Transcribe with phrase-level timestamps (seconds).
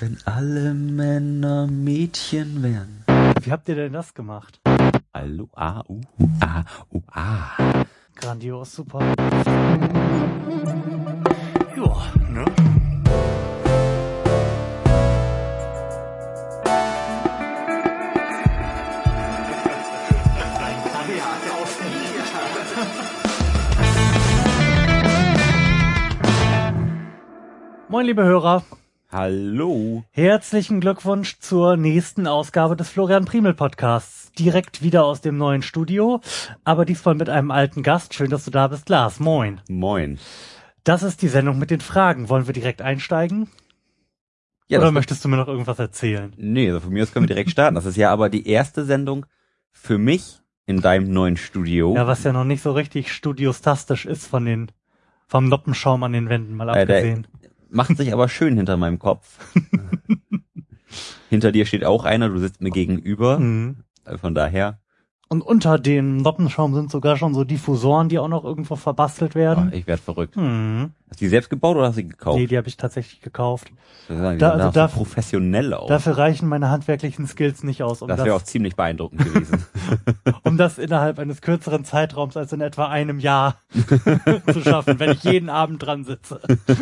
[0.00, 3.04] Wenn alle Männer Mädchen wären.
[3.42, 4.58] Wie habt ihr denn das gemacht?
[5.12, 6.00] Hallo, ah, uh,
[6.40, 7.84] ah, uh, ah.
[8.14, 9.00] Grandios, super.
[11.76, 11.96] Ja,
[12.30, 12.44] ne?
[27.90, 28.62] Moin, liebe Hörer.
[29.12, 30.04] Hallo.
[30.12, 34.30] Herzlichen Glückwunsch zur nächsten Ausgabe des Florian Primel Podcasts.
[34.38, 36.20] Direkt wieder aus dem neuen Studio,
[36.62, 38.14] aber diesmal mit einem alten Gast.
[38.14, 39.18] Schön, dass du da bist, Lars.
[39.18, 39.60] Moin.
[39.68, 40.20] Moin.
[40.84, 42.28] Das ist die Sendung mit den Fragen.
[42.28, 43.48] Wollen wir direkt einsteigen?
[44.68, 46.32] Ja, Oder möchtest du mir noch irgendwas erzählen?
[46.36, 47.74] Nee, also von mir aus können wir direkt starten.
[47.74, 49.26] Das ist ja aber die erste Sendung
[49.72, 51.96] für mich in deinem neuen Studio.
[51.96, 54.70] Ja, was ja noch nicht so richtig studiostastisch ist von den,
[55.26, 57.22] vom Noppenschaum an den Wänden mal Äh, der-
[57.70, 59.38] Macht sich aber schön hinter meinem Kopf.
[61.30, 63.38] hinter dir steht auch einer, du sitzt mir gegenüber.
[63.38, 63.84] Mhm.
[64.20, 64.80] Von daher,
[65.32, 69.38] Und unter dem Noppenschaum sind sogar schon so Diffusoren, die auch noch irgendwo verbastelt oh,
[69.38, 69.72] werden.
[69.72, 70.34] ich werd verrückt.
[70.36, 70.90] Mhm.
[71.08, 72.36] Hast du die selbst gebaut oder hast du sie gekauft?
[72.36, 73.70] Nee, die habe ich tatsächlich gekauft.
[74.08, 75.88] Die sahen Da- also so da- professionell aus.
[75.88, 79.64] Dafür reichen meine handwerklichen Skills nicht aus, um das das, wäre auch ziemlich beeindruckend gewesen.
[80.42, 83.54] um das innerhalb eines kürzeren Zeitraums als in etwa einem Jahr
[84.52, 86.40] zu schaffen, wenn ich jeden Abend dran sitze.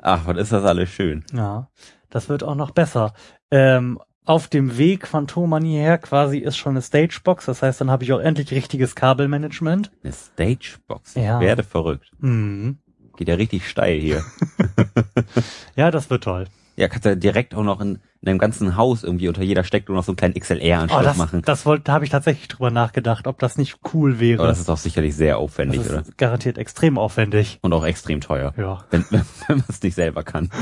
[0.00, 1.24] Ach, was ist das alles schön.
[1.32, 1.68] Ja,
[2.10, 3.12] das wird auch noch besser.
[3.50, 7.90] Ähm, auf dem Weg von Thomann hierher quasi ist schon eine Stagebox, das heißt, dann
[7.90, 9.90] habe ich auch endlich richtiges Kabelmanagement.
[10.04, 11.16] Eine Stagebox.
[11.16, 11.40] Ich Ja.
[11.40, 12.10] werde verrückt.
[12.18, 12.78] Mhm.
[13.16, 14.24] Geht ja richtig steil hier.
[15.76, 16.44] Ja, das wird toll.
[16.76, 19.94] Ja, kannst ja direkt auch noch in, in deinem ganzen Haus irgendwie unter jeder Steckdose
[19.96, 21.42] noch so einen kleinen XLR-Anschluss Oh, das, machen.
[21.44, 24.40] das wollte, da habe ich tatsächlich drüber nachgedacht, ob das nicht cool wäre.
[24.40, 26.04] Aber das ist auch sicherlich sehr Das aufwendig, ist oder?
[26.16, 27.58] garantiert extrem aufwendig.
[27.62, 28.54] Und auch extrem teuer.
[28.56, 28.84] Ja.
[28.90, 30.48] Wenn, wenn man es nicht selber kann.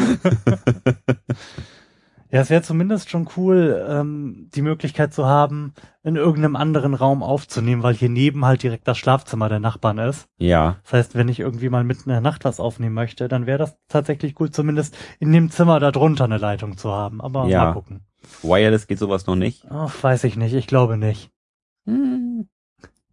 [2.32, 7.22] Ja, es wäre zumindest schon cool, ähm, die Möglichkeit zu haben, in irgendeinem anderen Raum
[7.24, 10.28] aufzunehmen, weil hier neben halt direkt das Schlafzimmer der Nachbarn ist.
[10.38, 10.76] Ja.
[10.84, 13.58] Das heißt, wenn ich irgendwie mal mitten in der Nacht was aufnehmen möchte, dann wäre
[13.58, 17.20] das tatsächlich gut, zumindest in dem Zimmer darunter eine Leitung zu haben.
[17.20, 17.64] Aber Ja.
[17.64, 18.00] mal gucken.
[18.42, 19.64] Wireless geht sowas noch nicht.
[19.70, 21.30] Ach, weiß ich nicht, ich glaube nicht.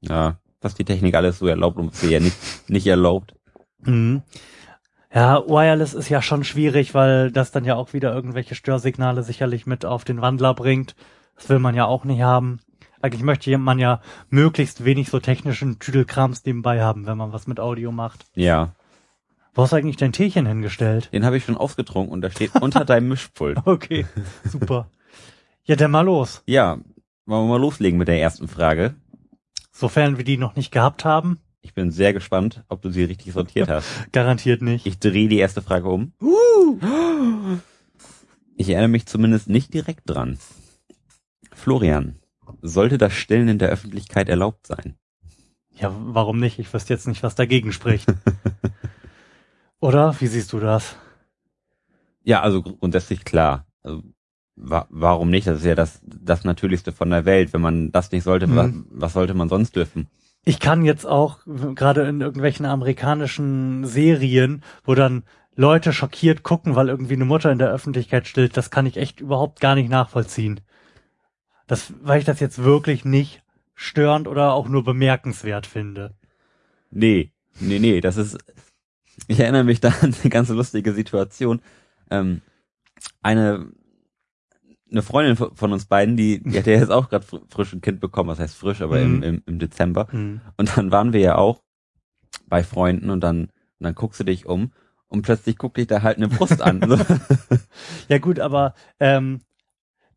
[0.01, 0.37] Ja.
[0.61, 2.35] Was die Technik alles so erlaubt und was sie ja nicht,
[2.69, 3.35] nicht erlaubt.
[3.81, 4.21] Mhm.
[5.17, 9.65] Ja, Wireless ist ja schon schwierig, weil das dann ja auch wieder irgendwelche Störsignale sicherlich
[9.65, 10.95] mit auf den Wandler bringt.
[11.35, 12.59] Das will man ja auch nicht haben.
[13.01, 17.59] Eigentlich möchte man ja möglichst wenig so technischen Tüdelkrams nebenbei haben, wenn man was mit
[17.59, 18.27] Audio macht.
[18.35, 18.75] Ja.
[19.55, 21.09] Wo hast du eigentlich dein Teechen hingestellt?
[21.11, 23.57] Den habe ich schon ausgetrunken und der steht unter deinem Mischpult.
[23.65, 24.05] Okay,
[24.43, 24.91] super.
[25.63, 26.43] Ja, dann mal los.
[26.45, 26.77] Ja.
[27.25, 28.93] Wollen wir mal loslegen mit der ersten Frage.
[29.71, 33.33] Sofern wir die noch nicht gehabt haben, Ich bin sehr gespannt, ob du sie richtig
[33.33, 33.85] sortiert hast.
[34.13, 34.85] garantiert nicht.
[34.85, 36.13] Ich drehe die erste Frage um.
[38.55, 40.39] Ich erinnere mich zumindest nicht direkt dran.
[41.51, 42.15] Florian,
[42.61, 44.95] sollte das Stillen in der Öffentlichkeit erlaubt sein?
[45.73, 46.57] Ja, warum nicht?
[46.57, 48.07] Ich wüsste jetzt nicht, was dagegen spricht.
[49.81, 50.15] Oder?
[50.21, 50.95] Wie siehst du das?
[52.23, 53.67] Ja, also grundsätzlich klar.
[53.83, 54.03] Also,
[54.55, 55.47] wa warum nicht?
[55.47, 57.51] Das ist ja das, das Natürlichste von der Welt.
[57.51, 58.87] Wenn man das nicht sollte, Mhm.
[58.89, 60.07] was sollte man sonst dürfen?
[60.47, 65.23] Ich kann jetzt auch, gerade in irgendwelchen amerikanischen Serien, wo dann
[65.57, 69.19] Leute schockiert gucken, weil irgendwie eine Mutter in der Öffentlichkeit stillt, das kann ich echt
[69.19, 70.61] überhaupt gar nicht nachvollziehen.
[71.67, 73.43] Das, weil ich das jetzt wirklich nicht
[73.75, 76.15] störend oder auch nur bemerkenswert finde.
[76.91, 78.37] Nee, nee, nee, das ist,
[79.27, 81.61] ich erinnere mich da an eine ganz lustige Situation.
[82.09, 82.41] Ähm,
[83.21, 83.67] eine,
[84.91, 87.81] eine Freundin von uns beiden, die, die hat ja jetzt auch gerade fr frisch ein
[87.81, 89.23] Kind bekommen, was heißt frisch, aber im, Mhm.
[89.23, 90.07] im, im Dezember.
[90.11, 90.41] Hm.
[90.57, 91.61] Und dann waren wir ja auch
[92.47, 94.71] bei Freunden und dann, und dann guckst du dich um
[95.07, 96.79] und plötzlich guckt dich da halt eine Brust an.
[98.09, 99.41] Ja gut, aber ähm,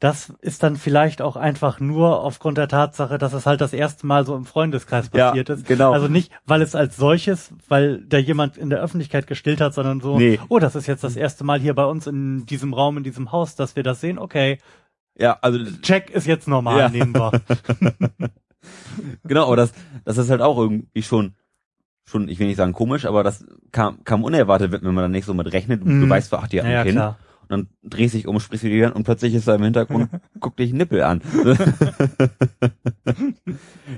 [0.00, 4.06] das ist dann vielleicht auch einfach nur aufgrund der Tatsache, dass es halt das erste
[4.06, 5.66] Mal so im Freundeskreis Ja, passiert ist.
[5.66, 5.92] genau.
[5.92, 10.00] Also nicht, weil es als solches, weil da jemand in der Öffentlichkeit gestillt hat, sondern
[10.00, 10.40] so, Nee.
[10.48, 13.30] oh, das ist jetzt das erste Mal hier bei uns in diesem Raum, in diesem
[13.30, 14.18] Haus, dass wir das sehen.
[14.18, 14.58] Okay,
[15.18, 16.88] ja, also Check ist jetzt normal, Ja.
[16.88, 17.32] nehmen wir.
[19.24, 19.72] Genau, aber das,
[20.04, 21.34] das ist halt auch irgendwie schon,
[22.04, 25.24] schon, ich will nicht sagen komisch, aber das kam, kam unerwartet, wenn man dann nicht
[25.24, 25.80] so mit rechnet.
[25.80, 26.10] Du, du Mhm.
[26.10, 26.96] weißt, ach, die hat Ja, ja, ein Kind.
[26.96, 27.18] klar.
[27.50, 30.08] Und dann drehst dich um, sprichst an und plötzlich ist da im Hintergrund,
[30.40, 31.20] guck dich Nippel an.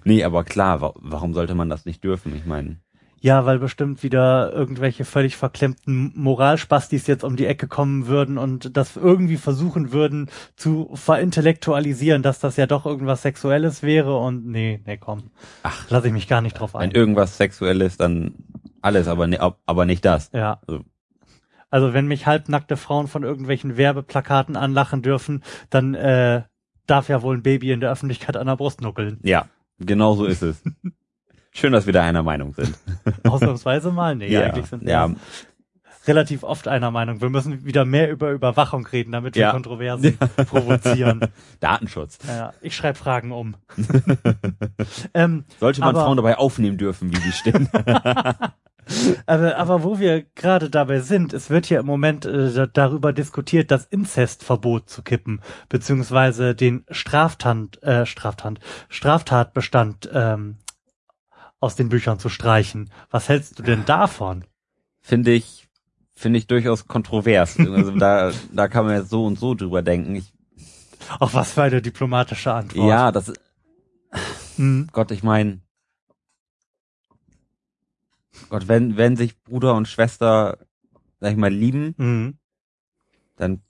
[0.05, 2.35] nee, aber klar, wa warum sollte man das nicht dürfen?
[2.35, 2.79] Ich meine,
[3.21, 8.77] Ja, weil bestimmt wieder irgendwelche völlig verklemmten Moralspastis jetzt um die Ecke kommen würden und
[8.77, 14.81] das irgendwie versuchen würden zu verintellektualisieren, dass das ja doch irgendwas Sexuelles wäre und nee,
[14.87, 15.31] nee, komm.
[15.63, 15.89] Ach.
[15.91, 16.91] lasse ich mich gar nicht drauf wenn ein.
[16.93, 18.35] irgendwas Sexuelles, dann
[18.81, 20.31] alles, aber, ne, ab- aber nicht das.
[20.33, 20.61] Ja.
[20.67, 20.85] Also-
[21.73, 26.43] Also wenn mich halbnackte Frauen von irgendwelchen Werbeplakaten anlachen dürfen, dann äh,
[26.87, 29.19] darf ja wohl ein Baby in der Öffentlichkeit an der Brust nuckeln.
[29.23, 29.47] Ja,
[29.79, 30.63] genau so ist es.
[31.51, 32.79] Schön, dass wir da einer Meinung sind.
[33.27, 34.15] Ausnahmsweise mal.
[34.15, 35.11] Nee, ja, eigentlich sind wir ja,
[36.07, 37.23] relativ oft einer Meinung.
[37.23, 39.51] Wir müssen wieder mehr über Überwachung reden, damit wir Ja.
[39.53, 41.21] Kontroversen provozieren.
[41.61, 42.19] Datenschutz.
[42.29, 43.55] Ja, ich schreibe Fragen um.
[45.15, 47.69] ähm, Sollte man Aber- Frauen dabei aufnehmen dürfen, wie sie stehen.
[49.27, 53.13] Aber, aber wo wir gerade dabei sind, es wird ja im Moment äh, da- darüber
[53.13, 58.59] diskutiert, das Inzestverbot zu kippen, beziehungsweise den Straftat, äh, Straftat,
[58.89, 60.57] Straftatbestand ähm,
[61.61, 62.91] aus den Büchern zu streichen.
[63.11, 64.45] Was hältst du denn davon?
[65.01, 65.69] Finde ich,
[66.15, 67.59] finde ich durchaus kontrovers.
[67.59, 70.17] Also da, da kann man jetzt so und so drüber denken.
[70.17, 70.33] Ich,
[71.21, 72.89] Auf was für eine diplomatische Antwort.
[72.89, 73.33] ja, das,
[74.57, 74.89] Hm.
[74.93, 75.61] Gott, ich meine,
[78.49, 80.59] Gott, wenn, wenn sich Bruder und Schwester,
[81.21, 82.39] sag ich mal, lieben, Mhm.
[83.37, 83.63] dann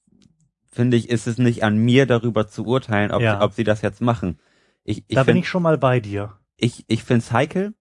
[0.70, 3.42] finde ich, ist es nicht an mir darüber zu urteilen, ob, Ja.
[3.42, 4.38] ob sie das jetzt machen.
[4.84, 6.38] Ich, ich Da bin finde ich schon mal bei dir.
[6.56, 7.74] ich, ich finde es heikel,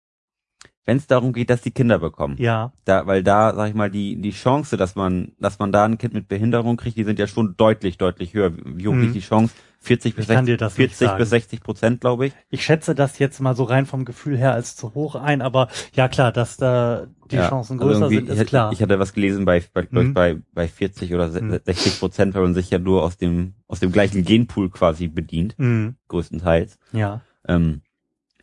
[0.85, 2.35] wenn es darum geht, dass die Kinder bekommen.
[2.37, 2.73] Ja.
[2.85, 5.97] Da, weil da, sag ich mal, die, die Chance, dass man, dass man da ein
[5.97, 8.51] Kind mit Behinderung kriegt, die sind ja schon deutlich, deutlich höher.
[8.55, 9.13] Wie hoch Mhm.
[9.13, 9.53] die Chance?
[9.83, 11.17] 40 bis Ich kann 60, dir das nicht 40 sagen.
[11.17, 12.33] bis 60 Prozent, glaube ich.
[12.51, 15.69] Ich schätze das jetzt mal so rein vom Gefühl her als zu hoch ein, aber
[15.93, 18.71] ja klar, dass da die Ja, Chancen also größer sind, ich, ist hatte- klar.
[18.73, 20.13] Ich hatte was gelesen bei, bei, ich, Mhm.
[20.13, 21.59] bei, bei 40 oder se- Mhm.
[21.65, 25.55] 60 Prozent, weil man sich ja nur aus dem, aus dem gleichen Genpool quasi bedient,
[25.57, 25.95] Mhm.
[26.09, 26.77] größtenteils.
[26.93, 27.21] Ja.
[27.47, 27.81] Ähm,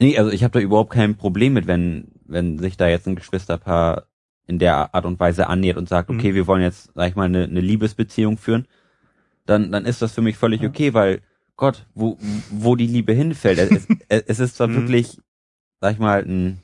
[0.01, 3.15] nee, also ich habe da überhaupt kein Problem mit, wenn, wenn sich da jetzt ein
[3.15, 4.05] Geschwisterpaar
[4.49, 6.19] in der Art und Weise annähert und sagt, Mhm.
[6.19, 8.67] okay, wir wollen jetzt, sag ich mal, eine, eine Liebesbeziehung führen,
[9.47, 10.69] dann, dann ist das für mich völlig Ja.
[10.69, 11.21] okay, weil
[11.59, 12.17] Gott, wo,
[12.51, 14.77] wo die Liebe hinfällt, es, es, es ist zwar Mhm.
[14.77, 15.19] wirklich,
[15.81, 16.63] sag ich mal, ein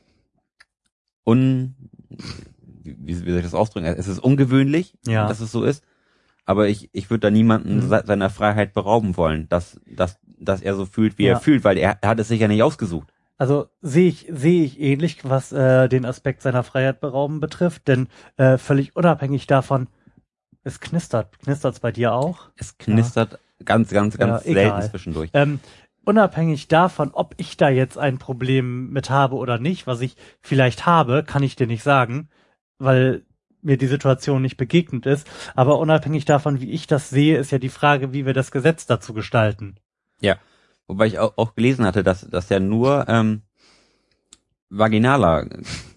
[1.27, 1.75] un,
[2.85, 3.87] wie, wie soll ich das ausdrücken?
[3.87, 5.27] Es ist ungewöhnlich, Ja.
[5.27, 5.85] dass es so ist,
[6.45, 7.89] aber ich, ich würde da niemanden Mhm.
[7.89, 11.33] se- seiner Freiheit berauben wollen, dass, dass, dass er so fühlt, wie Ja.
[11.33, 13.13] er fühlt, weil er, er hat es sich ja nicht ausgesucht.
[13.37, 18.07] Also sehe ich sehe ich ähnlich, was äh, den Aspekt seiner Freiheit berauben betrifft, denn
[18.37, 19.89] äh, völlig unabhängig davon,
[20.63, 21.37] es knistert.
[21.41, 22.51] Knistert's bei dir auch?
[22.57, 24.91] Es knistert ganz, ganz, ganz Ja, selten egal.
[24.91, 25.31] zwischendurch.
[25.35, 25.61] Ähm,
[26.05, 30.87] unabhängig davon, ob ich da jetzt ein Problem mit habe oder nicht, was ich vielleicht
[30.87, 32.29] habe, kann ich dir nicht sagen,
[32.79, 33.23] weil
[33.63, 35.27] mir die Situation nicht begegnet ist.
[35.55, 38.85] Aber unabhängig davon, wie ich das sehe, ist ja die Frage, wie wir das Gesetz
[38.87, 39.77] dazu gestalten.
[40.87, 43.43] Wobei ich auch, auch gelesen hatte, dass, dass ja nur ähm,
[44.69, 45.49] vaginaler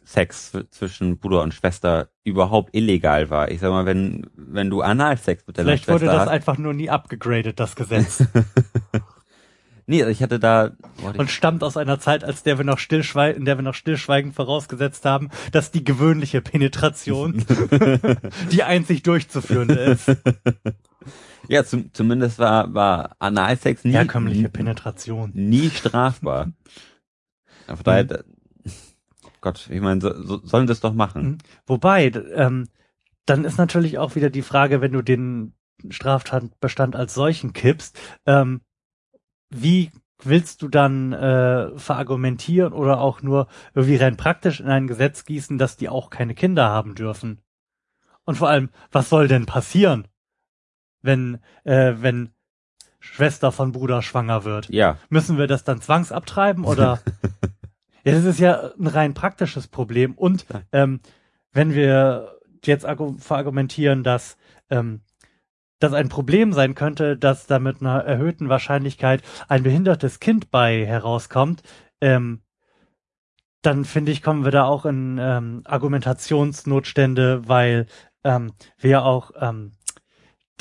[0.07, 3.51] Sex zw- zwischen Bruder und Schwester überhaupt illegal war.
[3.51, 6.30] Ich sag mal, wenn, wenn du Analsex mit deiner Vielleicht wurde Schwester das hast.
[6.30, 8.24] einfach nur nie abgegradet, das Gesetz.
[9.89, 10.71] Nee, ich hatte da.
[11.01, 13.74] Warte, und stammt aus einer Zeit, als der wir noch stillschweigen, in der wir noch
[13.74, 17.45] stillschweigend vorausgesetzt haben, dass die gewöhnliche Penetration
[18.51, 20.12] die einzig durchzuführende ist.
[21.48, 25.31] ja, zum, zumindest war, war Analsex nie, Herkömmliche Penetration.
[25.33, 26.51] nie strafbar.
[27.68, 28.24] Von daher, da-
[29.42, 31.24] Gott, ich meine, so, so, sollen das doch machen.
[31.24, 31.38] Mhm.
[31.66, 32.68] Wobei, ähm,
[33.25, 35.54] dann ist natürlich auch wieder die Frage, wenn du den
[35.89, 38.62] Straftatbestand als solchen kippst, ähm,
[39.50, 39.92] wie
[40.24, 45.57] willst du dann äh, verargumentieren oder auch nur irgendwie rein praktisch in ein Gesetz gießen,
[45.57, 47.42] dass die auch keine Kinder haben dürfen?
[48.24, 50.07] Und vor allem, was soll denn passieren,
[51.01, 52.31] wenn äh, wenn
[53.00, 54.69] Schwester von Bruder schwanger wird?
[54.69, 57.00] Ja, Müssen wir das dann zwangsabtreiben oder?
[58.07, 60.14] ja, das ist ja ein rein praktisches Problem.
[60.16, 61.02] Und ähm,
[61.52, 64.37] wenn wir jetzt argu- verargumentieren, dass
[64.69, 65.02] ähm,
[65.80, 70.85] das ein Problem sein könnte, dass da mit einer erhöhten Wahrscheinlichkeit ein behindertes Kind bei
[70.85, 71.61] herauskommt,
[72.02, 72.42] ähm,
[73.61, 77.87] dann finde ich, kommen wir da auch in ähm, Argumentationsnotstände, weil
[78.23, 79.73] ähm, wir auch ähm,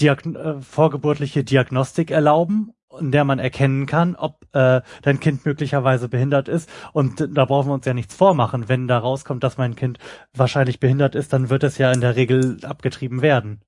[0.00, 6.08] Diagn äh, vorgeburtliche Diagnostik erlauben, in der man erkennen kann, ob äh, dein Kind möglicherweise
[6.08, 6.68] behindert ist.
[6.92, 8.68] Und da brauchen wir uns ja nichts vormachen.
[8.68, 9.98] Wenn da rauskommt, dass mein Kind
[10.34, 13.60] wahrscheinlich behindert ist, dann wird es ja in der Regel abgetrieben werden.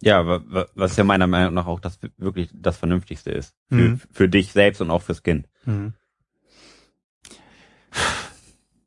[0.00, 3.56] ja, wa- wa- was ja meiner Meinung nach auch das wirklich das Vernünftigste ist.
[3.68, 4.00] Für, Mhm.
[4.12, 5.48] für dich selbst und auch fürs Kind.
[5.64, 5.92] Mhm.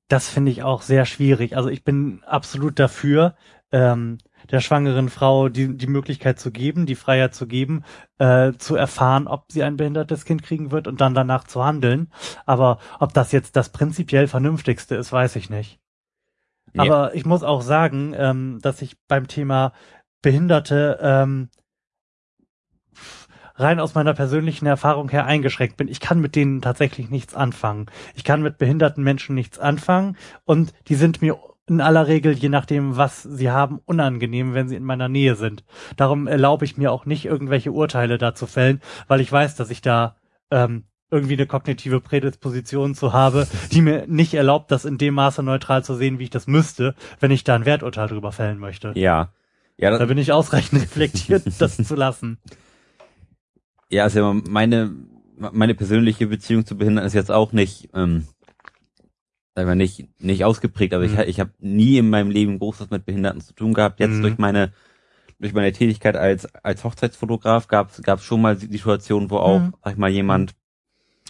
[0.07, 1.55] Das finde ich auch sehr schwierig.
[1.55, 3.35] Also ich bin absolut dafür,
[3.71, 4.17] ähm,
[4.51, 7.83] der schwangeren Frau die, die Möglichkeit zu geben, die Freiheit zu geben,
[8.17, 12.11] äh, zu erfahren, ob sie ein behindertes Kind kriegen wird und dann danach zu handeln.
[12.45, 15.79] Aber ob das jetzt das prinzipiell Vernünftigste ist, weiß ich nicht.
[16.73, 16.83] Ja.
[16.83, 19.73] Aber ich muss auch sagen, ähm, dass ich beim Thema
[20.21, 21.49] Behinderte ähm,
[23.55, 25.87] rein aus meiner persönlichen Erfahrung her eingeschränkt bin.
[25.87, 27.87] Ich kann mit denen tatsächlich nichts anfangen.
[28.15, 31.37] Ich kann mit behinderten Menschen nichts anfangen und die sind mir
[31.71, 35.63] in aller Regel, je nachdem, was sie haben, unangenehm, wenn sie in meiner Nähe sind.
[35.95, 39.69] Darum erlaube ich mir auch nicht, irgendwelche Urteile da zu fällen, weil ich weiß, dass
[39.69, 40.15] ich da
[40.51, 45.43] ähm, irgendwie eine kognitive Prädisposition zu habe, die mir nicht erlaubt, das in dem Maße
[45.43, 48.91] neutral zu sehen, wie ich das müsste, wenn ich da ein Werturteil drüber fällen möchte.
[48.95, 49.29] Ja.
[49.77, 52.37] Ja, Da bin ich ausreichend reflektiert, das zu lassen.
[53.89, 54.91] ja, also meine,
[55.37, 58.27] meine persönliche Beziehung zu Behinderten ist jetzt auch nicht, ähm,
[59.55, 61.13] sagen wir nicht, nicht ausgeprägt, aber Mhm.
[61.19, 63.99] ich, ich habe nie in meinem Leben groß was mit Behinderten zu tun gehabt.
[63.99, 64.21] Jetzt Mhm.
[64.21, 64.71] durch meine,
[65.39, 69.73] durch meine Tätigkeit als, als Hochzeitsfotograf gab es schon mal Situationen, wo auch, Mhm.
[69.83, 70.55] sag ich mal, jemand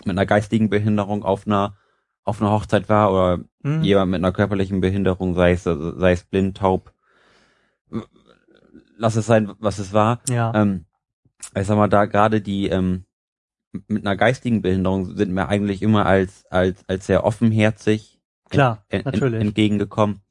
[0.06, 1.78] mit einer geistigen Behinderung auf einer,
[2.24, 3.84] auf einer Hochzeit war oder Hm.
[3.84, 6.94] jemand mit einer körperlichen Behinderung, sei es, sei es blind, taub,
[8.98, 10.22] lass es sein, was es war.
[10.30, 10.51] Ja.
[10.56, 10.86] Ähm,
[11.56, 13.06] ich sag mal, da gerade die ähm,
[13.88, 18.11] mit einer geistigen Behinderung sind mir eigentlich immer als als als sehr offenherzig
[18.51, 19.41] Klar, en- en- natürlich.
[19.41, 20.22] entgegengekommen.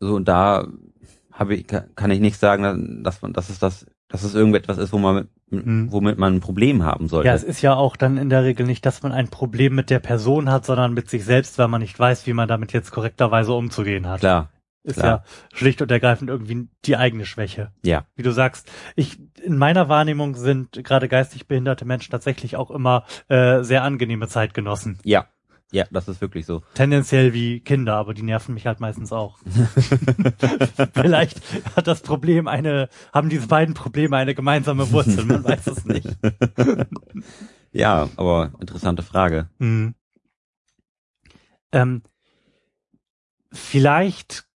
[0.00, 0.66] So und da
[1.32, 4.78] habe ich ka- kann ich nicht sagen, dass man dass es das dass es irgendetwas
[4.78, 5.90] ist, wo man mit, Hm.
[5.90, 7.28] womit man ein Problem haben sollte.
[7.28, 9.90] Ja, es ist ja auch dann in der Regel nicht, dass man ein Problem mit
[9.90, 12.90] der Person hat, sondern mit sich selbst, weil man nicht weiß, wie man damit jetzt
[12.92, 14.20] korrekterweise umzugehen hat.
[14.20, 14.50] Klar,
[14.84, 15.24] ist klar.
[15.52, 17.72] ja schlicht und ergreifend irgendwie die eigene Schwäche.
[17.84, 22.70] ja, Wie du sagst, ich in meiner Wahrnehmung sind gerade geistig behinderte Menschen tatsächlich auch
[22.70, 24.98] immer äh, sehr angenehme Zeitgenossen.
[25.04, 25.26] ja,
[25.74, 26.62] ja, das ist wirklich so.
[26.74, 29.38] Tendenziell wie Kinder, aber die nerven mich halt meistens auch.
[30.94, 31.40] Vielleicht
[31.74, 36.08] hat das Problem eine, haben diese beiden Probleme eine gemeinsame Wurzel, man weiß es nicht.
[37.76, 39.48] Ja, aber interessante Frage.
[39.58, 39.96] Mhm.
[41.72, 42.02] Ähm,
[43.52, 44.46] vielleicht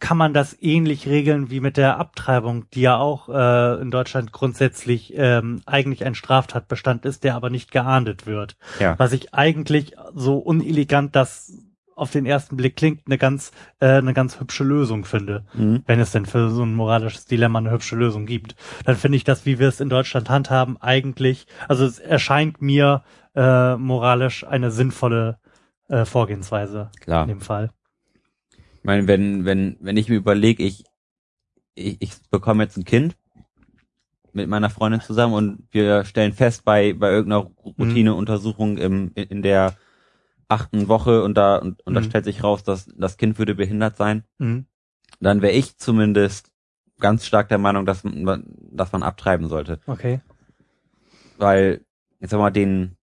[0.00, 4.32] kann man das ähnlich regeln wie mit der Abtreibung, die ja auch äh, in Deutschland
[4.32, 8.56] grundsätzlich ähm, eigentlich ein Straftatbestand ist, der aber nicht geahndet wird.
[8.78, 8.98] Ja.
[8.98, 11.52] Was ich eigentlich so unelegant das
[11.96, 13.50] auf den ersten Blick klingt, eine ganz,
[13.80, 15.44] äh, eine ganz hübsche Lösung finde.
[15.54, 15.82] Mhm.
[15.86, 18.54] Wenn es denn für so ein moralisches Dilemma eine hübsche Lösung gibt.
[18.84, 23.02] Dann finde ich das, wie wir es in Deutschland handhaben, eigentlich, also es erscheint mir
[23.34, 25.38] äh, moralisch eine sinnvolle
[25.88, 27.22] äh, Vorgehensweise Klar.
[27.22, 27.70] in dem Fall.
[28.78, 30.84] Ich meine, wenn, wenn, wenn ich mir überlege, ich,
[31.74, 33.16] ich, ich bekomme jetzt ein Kind
[34.32, 39.74] mit meiner Freundin zusammen und wir stellen fest bei, bei irgendeiner Routineuntersuchung im, in der
[40.48, 42.04] achten Woche und da, und, und da Mhm.
[42.04, 44.66] stellt sich raus, dass das Kind würde behindert sein, Mhm.
[45.20, 46.50] dann wäre ich zumindest
[47.00, 49.80] ganz stark der Meinung, dass man, dass man abtreiben sollte.
[49.86, 50.20] Okay.
[51.36, 51.84] Weil,
[52.20, 52.96] jetzt sag mal, den,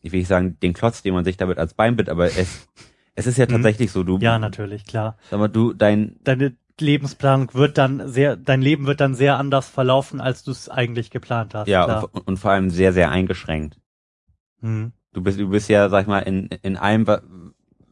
[0.00, 2.68] ich will nicht sagen, den Klotz, den man sich damit als Bein bitt, aber es,
[3.14, 3.50] es ist ja Mhm.
[3.52, 5.16] tatsächlich so, du, Ja, natürlich, klar.
[5.30, 9.68] sag mal, du, dein, Deine Lebensplanung wird dann sehr, dein Leben wird dann sehr anders
[9.68, 11.68] verlaufen, als du es eigentlich geplant hast.
[11.68, 12.08] ja, klar.
[12.12, 13.76] und, und vor allem sehr, sehr eingeschränkt.
[14.60, 14.92] Mhm.
[15.12, 17.22] Du bist, du bist ja, sag ich mal, in, in allem, wa-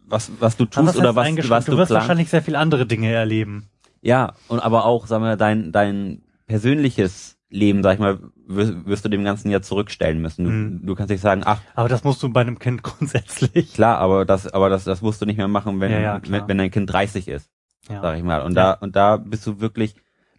[0.06, 2.08] was, was du tust was oder was, was du du wirst planst.
[2.08, 3.68] wahrscheinlich sehr viel andere Dinge erleben.
[4.02, 9.08] Ja, und aber auch, sag mal, dein, dein persönliches Leben, sag ich mal, wirst, du
[9.08, 10.44] dem Ganzen ja zurückstellen müssen.
[10.44, 10.86] Du, Mhm.
[10.86, 13.74] du kannst nicht sagen, ach, Aber das musst du bei einem Kind grundsätzlich.
[13.74, 16.46] klar, aber das, aber das, das musst du nicht mehr machen, wenn, Ja, ja, wenn,
[16.48, 17.50] wenn dein Kind 30 ist,
[17.88, 18.00] Ja.
[18.02, 18.42] sag ich mal.
[18.42, 19.94] Und da, und da bist du wirklich,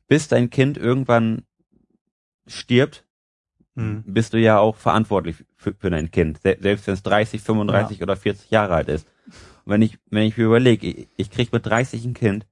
[0.08, 1.44] bis dein Kind irgendwann
[2.48, 3.06] stirbt,
[3.76, 4.04] Mhm.
[4.06, 8.02] bist du ja auch verantwortlich für, für dein Kind, se selbst wenn es 30, 35
[8.04, 9.08] oder 40 Jahre alt ist.
[9.64, 12.46] Und wenn ich, wenn ich mir überlege, ich, ich krieg mit 30 ein Kind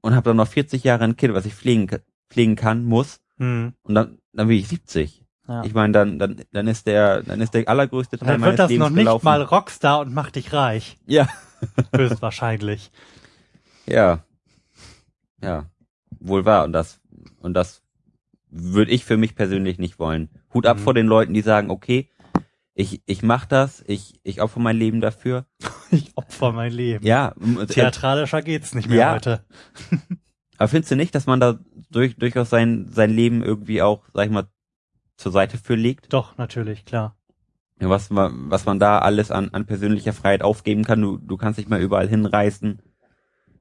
[0.00, 1.86] und habe dann noch 40 Jahre ein Kind, was ich pflegen,
[2.30, 3.74] pflegen kann, muss, Mhm.
[3.82, 5.22] und dann, dann bin ich 70.
[5.48, 5.62] Ja.
[5.64, 8.58] Ich meine, dann, dann, dann ist der, dann ist der allergrößte Teil dann meines wird
[8.60, 9.24] das Lebens noch nicht gelaufen.
[9.24, 10.96] mal Rockstar und macht dich reich.
[11.06, 11.28] Ja,
[11.94, 12.90] Höchstwahrscheinlich.
[13.86, 14.20] ja,
[15.42, 15.66] ja,
[16.18, 16.64] wohl wahr.
[16.64, 17.00] Und das,
[17.40, 17.82] und das
[18.50, 20.28] würde ich für mich persönlich nicht wollen.
[20.54, 20.82] Hut ab Mhm.
[20.82, 22.10] vor den Leuten, die sagen, okay,
[22.74, 25.46] ich, ich mach das, ich, ich opfer mein Leben dafür.
[25.92, 27.06] Ich opfer mein Leben.
[27.06, 29.12] Ja, äh, Theatralischer geht's nicht mehr Ja.
[29.14, 29.44] heute.
[30.58, 31.58] aber findest du nicht, dass man da
[31.90, 34.48] durch, durchaus sein, sein Leben irgendwie auch, sag ich mal,
[35.16, 36.12] zur Seite für legt?
[36.12, 37.16] Doch, natürlich, klar.
[37.80, 41.00] Ja, Was man, was man da alles an, an persönlicher Freiheit aufgeben kann.
[41.00, 42.80] Du, du kannst dich mal überall hinreißen.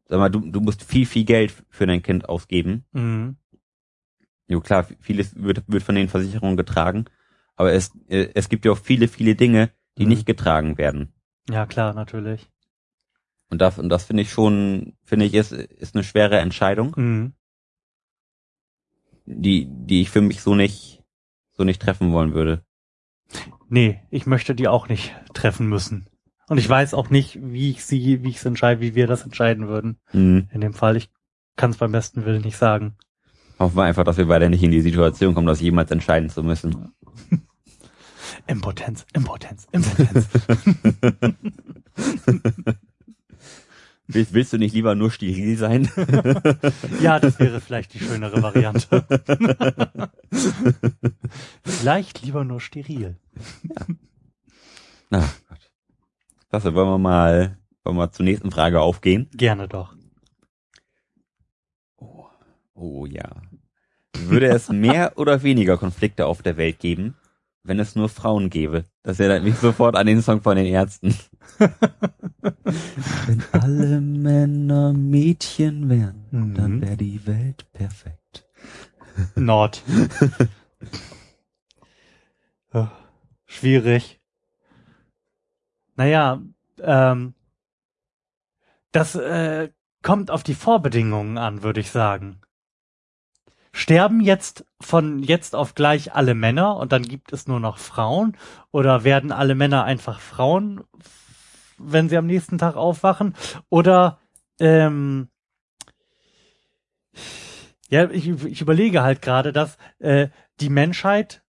[0.07, 2.85] Sag mal, du, du musst viel, viel Geld für dein Kind ausgeben.
[2.93, 3.37] Mhm.
[4.47, 7.05] Jo, klar, vieles wird, wird von den Versicherungen getragen.
[7.55, 10.09] Aber es, äh, es gibt ja auch viele, viele Dinge, die Mhm.
[10.09, 11.13] nicht getragen werden.
[11.49, 12.49] Ja, klar, natürlich.
[13.49, 17.33] Und das, und das finde ich schon, finde ich, ist, ist eine schwere Entscheidung, Mhm.
[19.25, 21.03] die, die ich für mich so nicht,
[21.53, 22.63] so nicht treffen wollen würde.
[23.69, 26.07] Nee, ich möchte die auch nicht treffen müssen.
[26.47, 29.23] Und ich weiß auch nicht, wie ich sie, wie ich es entscheide, wie wir das
[29.23, 29.99] entscheiden würden.
[30.13, 30.47] Mhm.
[30.51, 31.09] In dem Fall, ich
[31.55, 32.95] kann es beim besten Willen nicht sagen.
[33.57, 36.43] Hoffen wir einfach, dass wir beide nicht in die Situation kommen, das jemals entscheiden zu
[36.43, 36.93] müssen.
[38.47, 40.27] Impotenz, Impotenz, Impotenz.
[44.07, 45.89] Willst, willst du nicht lieber nur steril sein?
[47.01, 49.05] Ja, das wäre vielleicht die schönere Variante.
[51.63, 53.17] vielleicht lieber nur steril.
[55.09, 55.19] Na
[55.49, 55.71] Gott.
[56.49, 59.27] Klasse, wollen wir mal, wollen wir zur nächsten Frage aufgehen?
[59.33, 59.95] Gerne doch.
[62.75, 63.41] Oh ja.
[64.17, 67.15] Würde es mehr oder weniger Konflikte auf der Welt geben,
[67.63, 68.85] wenn es nur Frauen gäbe?
[69.03, 71.15] Das erinnert mich sofort an den Song von den Ärzten.
[73.27, 76.55] wenn alle Männer Mädchen wären, Mhm.
[76.55, 78.47] dann wäre die Welt perfekt.
[79.35, 79.83] Nord.
[82.73, 82.87] Oh,
[83.45, 84.19] Schwierig.
[85.95, 86.41] Naja,
[86.81, 87.33] ähm,
[88.91, 89.69] das äh,
[90.01, 92.41] kommt auf die Vorbedingungen an, würde ich sagen.
[93.71, 98.35] Sterben jetzt von jetzt auf gleich alle Männer und dann gibt es nur noch Frauen?
[98.71, 100.83] Oder werden alle Männer einfach Frauen,
[101.77, 103.35] wenn sie am nächsten Tag aufwachen?
[103.69, 104.19] Oder
[104.59, 105.29] ähm,
[107.89, 110.29] ja, ich, ich überlege halt gerade, dass äh,
[110.59, 111.43] die Menschheit,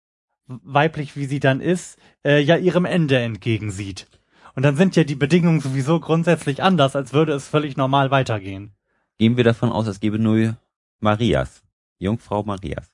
[0.47, 4.07] weiblich wie sie dann ist, äh, ja ihrem Ende entgegensieht.
[4.55, 8.75] Und dann sind ja die Bedingungen sowieso grundsätzlich anders, als würde es völlig normal weitergehen.
[9.19, 10.57] Gehen wir davon aus, es gäbe nur
[11.01, 11.63] Marias.
[11.99, 12.91] Jungfrau Marias.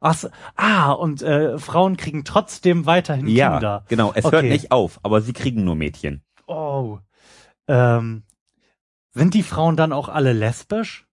[0.00, 3.84] Ach, so, ah, und äh, Frauen kriegen trotzdem weiterhin Ja, Kinder.
[3.88, 4.12] genau.
[4.14, 4.48] Es hört Okay.
[4.50, 6.22] nicht auf, aber sie kriegen nur Mädchen.
[6.82, 6.98] Oh.
[7.68, 8.24] Ähm,
[9.12, 11.06] sind die Frauen dann auch alle lesbisch?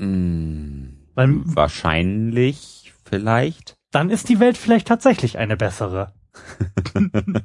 [0.00, 3.76] Hm, Weil wahrscheinlich, vielleicht.
[3.90, 6.14] dann ist die Welt vielleicht tatsächlich eine bessere.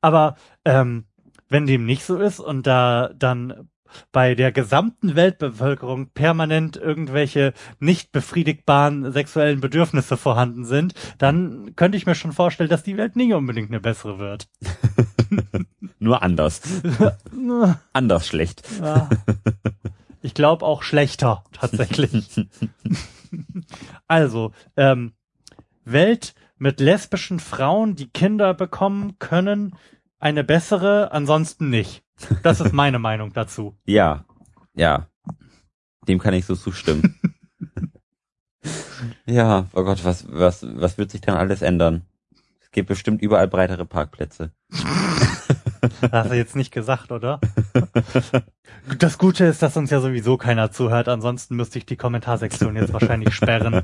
[0.00, 1.06] Aber ähm,
[1.48, 3.68] wenn dem nicht so ist und da dann
[4.12, 12.06] bei der gesamten Weltbevölkerung permanent irgendwelche nicht befriedigbaren sexuellen Bedürfnisse vorhanden sind, dann könnte ich
[12.06, 14.48] mir schon vorstellen, dass die Welt nicht unbedingt eine bessere wird.
[15.98, 16.60] Nur anders.
[17.92, 18.62] Anders schlecht.
[18.80, 19.08] Ja.
[20.22, 22.46] Ich glaube auch schlechter, tatsächlich.
[24.08, 25.12] also, ähm,
[25.84, 29.76] Welt mit lesbischen Frauen, die Kinder bekommen können,
[30.18, 32.03] eine bessere, ansonsten nicht.
[32.42, 33.76] Das ist meine Meinung dazu.
[33.86, 34.24] Ja,
[34.74, 35.08] ja.
[36.08, 37.18] Dem kann ich so zustimmen.
[39.26, 42.02] ja, oh Gott, was, was, was wird sich dann alles ändern?
[42.60, 44.52] Es gibt bestimmt überall breitere Parkplätze.
[46.00, 47.40] Das hast du jetzt nicht gesagt, oder?
[48.98, 52.92] Das Gute ist, dass uns ja sowieso keiner zuhört, ansonsten müsste ich die Kommentarsektion jetzt
[52.92, 53.82] wahrscheinlich sperren.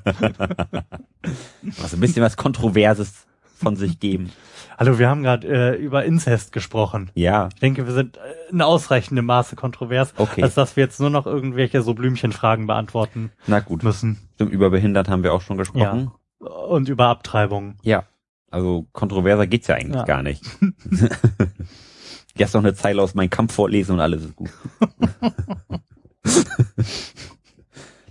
[1.62, 3.26] Was ein bisschen was Kontroverses
[3.60, 4.30] von sich geben.
[4.78, 7.10] Hallo, wir haben gerade äh, über Inzest gesprochen.
[7.14, 8.20] Ja, Ich denke, wir sind äh,
[8.50, 10.42] in ausreichendem Maße kontrovers, Okay.
[10.42, 13.82] als dass wir jetzt nur noch irgendwelche so Blümchenfragen beantworten na gut.
[13.84, 14.18] müssen.
[14.34, 16.10] Stimmt, über behindert haben wir auch schon gesprochen.
[16.38, 17.76] Und über Abtreibung.
[17.82, 18.04] Ja.
[18.50, 20.04] Also kontroverser geht's ja eigentlich Ja.
[20.04, 20.42] gar nicht.
[22.36, 24.50] Erst noch eine Zeile aus meinem Kampf vorlesen und alles ist gut.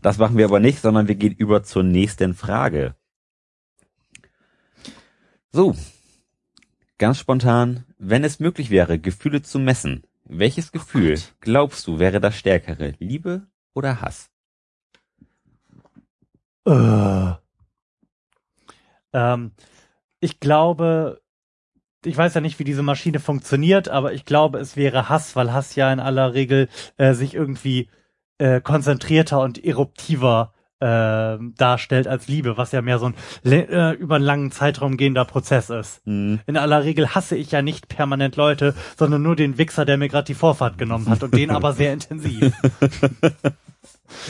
[0.01, 2.95] das machen wir aber nicht, sondern wir gehen über zur nächsten Frage.
[5.51, 5.75] So.
[6.97, 11.33] Ganz spontan, wenn es möglich wäre, Gefühle zu messen, welches Gefühl Gott.
[11.39, 12.93] glaubst du wäre das stärkere?
[12.99, 14.29] Liebe oder Hass?
[16.65, 17.33] Äh.
[19.13, 19.51] Ähm,
[20.19, 21.21] ich glaube,
[22.05, 25.51] ich weiß ja nicht, wie diese Maschine funktioniert, aber ich glaube, es wäre Hass, weil
[25.51, 27.89] Hass ja in aller Regel äh, sich irgendwie
[28.37, 33.15] äh, konzentrierter und eruptiver äh, darstellt als Liebe, was ja mehr so ein
[33.51, 36.01] äh, über einen langen Zeitraum gehender Prozess ist.
[36.05, 39.97] Hm, In aller Regel hasse ich ja nicht permanent Leute, sondern nur den Wichser, der
[39.97, 42.53] mir gerade die Vorfahrt genommen hat und den aber sehr intensiv.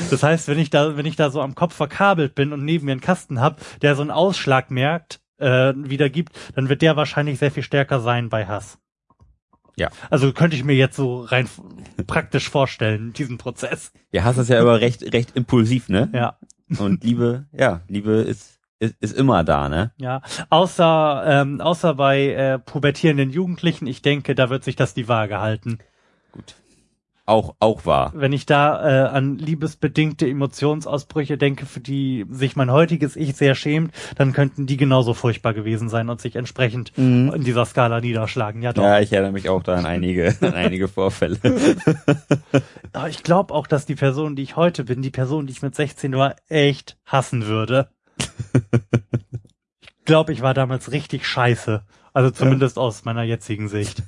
[0.10, 2.86] Das heißt, wenn ich da, wenn ich da so am Kopf verkabelt bin und neben
[2.86, 7.40] mir einen Kasten hab, der so einen Ausschlag merkt, äh, wiedergibt, dann wird der wahrscheinlich
[7.40, 8.78] sehr viel stärker sein bei Hass.
[9.76, 9.90] Ja.
[10.10, 11.48] Also könnte ich mir jetzt so rein
[12.08, 13.92] praktisch vorstellen, diesen Prozess.
[14.12, 16.10] Ja, Hass ist ja aber recht, recht impulsiv, ne?
[16.14, 16.38] Ja.
[16.78, 19.92] Und Liebe, ja, Liebe ist, ist, ist immer da, ne?
[19.98, 25.08] Ja, außer ähm, außer bei äh, pubertierenden Jugendlichen, ich denke, da wird sich das die
[25.08, 25.80] Waage halten.
[26.32, 26.56] Gut.
[27.30, 28.12] Auch, auch wahr.
[28.16, 33.54] Wenn ich da äh, an liebesbedingte Emotionsausbrüche denke, für die sich mein heutiges Ich sehr
[33.54, 38.64] schämt, dann könnten die genauso furchtbar gewesen sein und sich entsprechend in dieser Skala niederschlagen.
[38.64, 38.82] Ja, doch.
[38.82, 41.38] Ja, ich erinnere mich auch da an einige, an einige Vorfälle.
[42.94, 45.62] Aber ich glaube auch, dass die Person, die ich heute bin, die Person, die ich
[45.62, 47.90] mit 16 war, echt hassen würde.
[49.82, 51.84] ich glaube, ich war damals richtig scheiße.
[52.14, 54.04] Also zumindest aus meiner jetzigen Sicht.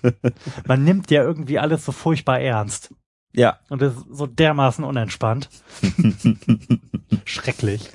[0.66, 2.94] Man nimmt ja irgendwie alles so furchtbar ernst.
[3.34, 5.48] Ja, Und ist so dermaßen unentspannt.
[7.24, 7.90] Schrecklich.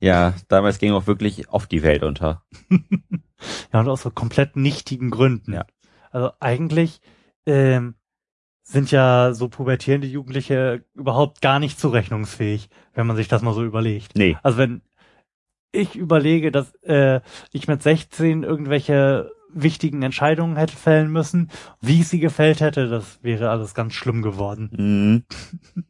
[0.00, 2.42] ja, damals ging auch wirklich oft die Welt unter.
[3.72, 5.52] Ja, und aus so komplett nichtigen Gründen.
[5.54, 5.66] Ja.
[6.12, 7.00] Also eigentlich
[7.44, 7.96] ähm,
[8.62, 13.64] sind ja so pubertierende Jugendliche überhaupt gar nicht zurechnungsfähig, wenn man sich das mal so
[13.64, 14.12] überlegt.
[14.14, 14.36] Nee.
[14.44, 14.82] Also wenn
[15.72, 17.20] ich überlege, dass äh,
[17.52, 23.18] ich mit 16 irgendwelche wichtigen Entscheidungen hätte fällen müssen, wie ich sie gefällt hätte, das
[23.22, 24.70] wäre alles ganz schlimm geworden.
[24.76, 25.84] Mhm.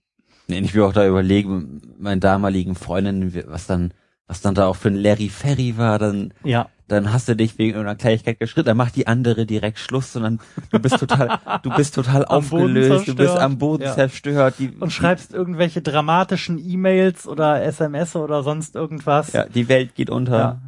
[0.48, 3.94] Nee, ich will auch da überlegen, meinen damaligen Freundinnen, was dann,
[4.26, 7.58] was dann da auch für ein Larry Ferry war, dann, Ja, dann hast du dich
[7.58, 11.70] wegen irgendeiner Kleinigkeit geschritten, dann macht die andere direkt Schluss, sondern du bist total, du
[11.70, 13.94] bist total aufgelöst, du bist am Boden Ja.
[13.94, 19.32] zerstört, die, und schreibst irgendwelche dramatischen E-Mails oder SMS oder sonst irgendwas.
[19.32, 20.38] ja, die Welt geht unter.
[20.38, 20.60] Ja.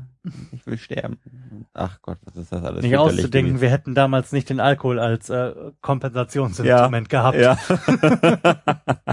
[0.53, 1.19] Ich will sterben.
[1.75, 2.83] Ach Gott, was ist das alles?
[2.83, 3.61] Nicht auszudenken, gewesen.
[3.61, 7.37] wir hätten damals nicht den Alkohol als äh, Kompensationsinstrument gehabt.
[7.37, 7.59] Ja.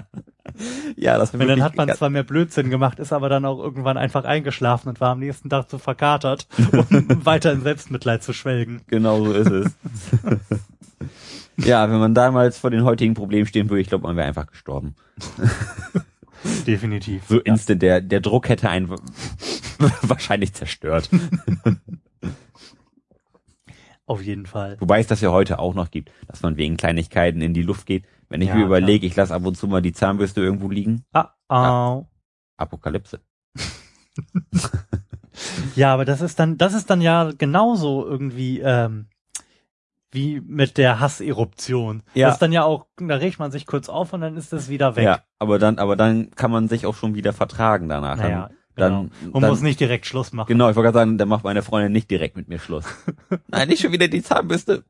[0.96, 3.98] ja, das Und dann hat man zwar mehr Blödsinn gemacht, ist aber dann auch irgendwann
[3.98, 6.86] einfach eingeschlafen und war am nächsten Tag zu verkatert, um
[7.26, 8.82] weiter in Selbstmitleid zu schwelgen.
[8.88, 9.72] Genau so ist es.
[11.66, 14.48] ja, wenn man damals vor den heutigen Problemen stehen würde, ich glaube, man wäre einfach
[14.48, 14.96] gestorben.
[16.66, 17.24] Definitiv.
[17.28, 18.90] So instant, der, der Druck hätte einen
[20.02, 21.10] wahrscheinlich zerstört.
[24.12, 24.76] Auf jeden Fall.
[24.82, 27.86] Wobei es das ja heute auch noch gibt, dass man wegen Kleinigkeiten in die Luft
[27.86, 28.04] geht.
[28.28, 31.06] Wenn ich Ja, mir überlege, ich lasse ab und zu mal die Zahnbürste irgendwo liegen,
[31.14, 32.02] Ah, ah.
[32.58, 33.22] Apokalypse.
[35.76, 39.08] Ja, aber das ist dann, das ist dann ja genauso irgendwie ähm,
[40.12, 42.04] wie mit der Hasseruption.
[42.14, 42.28] Ja.
[42.28, 44.68] Das ist dann ja auch, da regt man sich kurz auf und dann ist das
[44.68, 45.06] wieder weg.
[45.06, 48.18] Ja, aber dann, aber dann kann man sich auch schon wieder vertragen danach.
[48.18, 49.04] Naja, dann, genau.
[49.32, 50.48] Man dann, muss nicht direkt Schluss machen.
[50.48, 52.86] Genau, ich wollte gerade sagen, dann macht meine Freundin nicht direkt mit mir Schluss.
[53.48, 54.84] Nein, nicht schon wieder die Zahnbürste.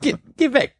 [0.00, 0.76] Geh, geh weg.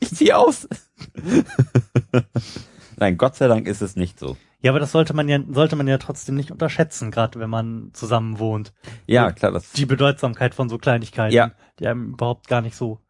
[0.00, 0.68] Ich zieh aus.
[2.96, 4.36] Nein, Gott sei Dank ist es nicht so.
[4.60, 7.90] Ja, aber das sollte man ja, sollte man ja trotzdem nicht unterschätzen, gerade wenn man
[7.92, 8.72] zusammen wohnt.
[9.06, 9.72] Ja, klar, das.
[9.72, 11.52] Die Bedeutsamkeit von so Kleinigkeiten, Ja.
[11.78, 13.00] die einem überhaupt gar nicht so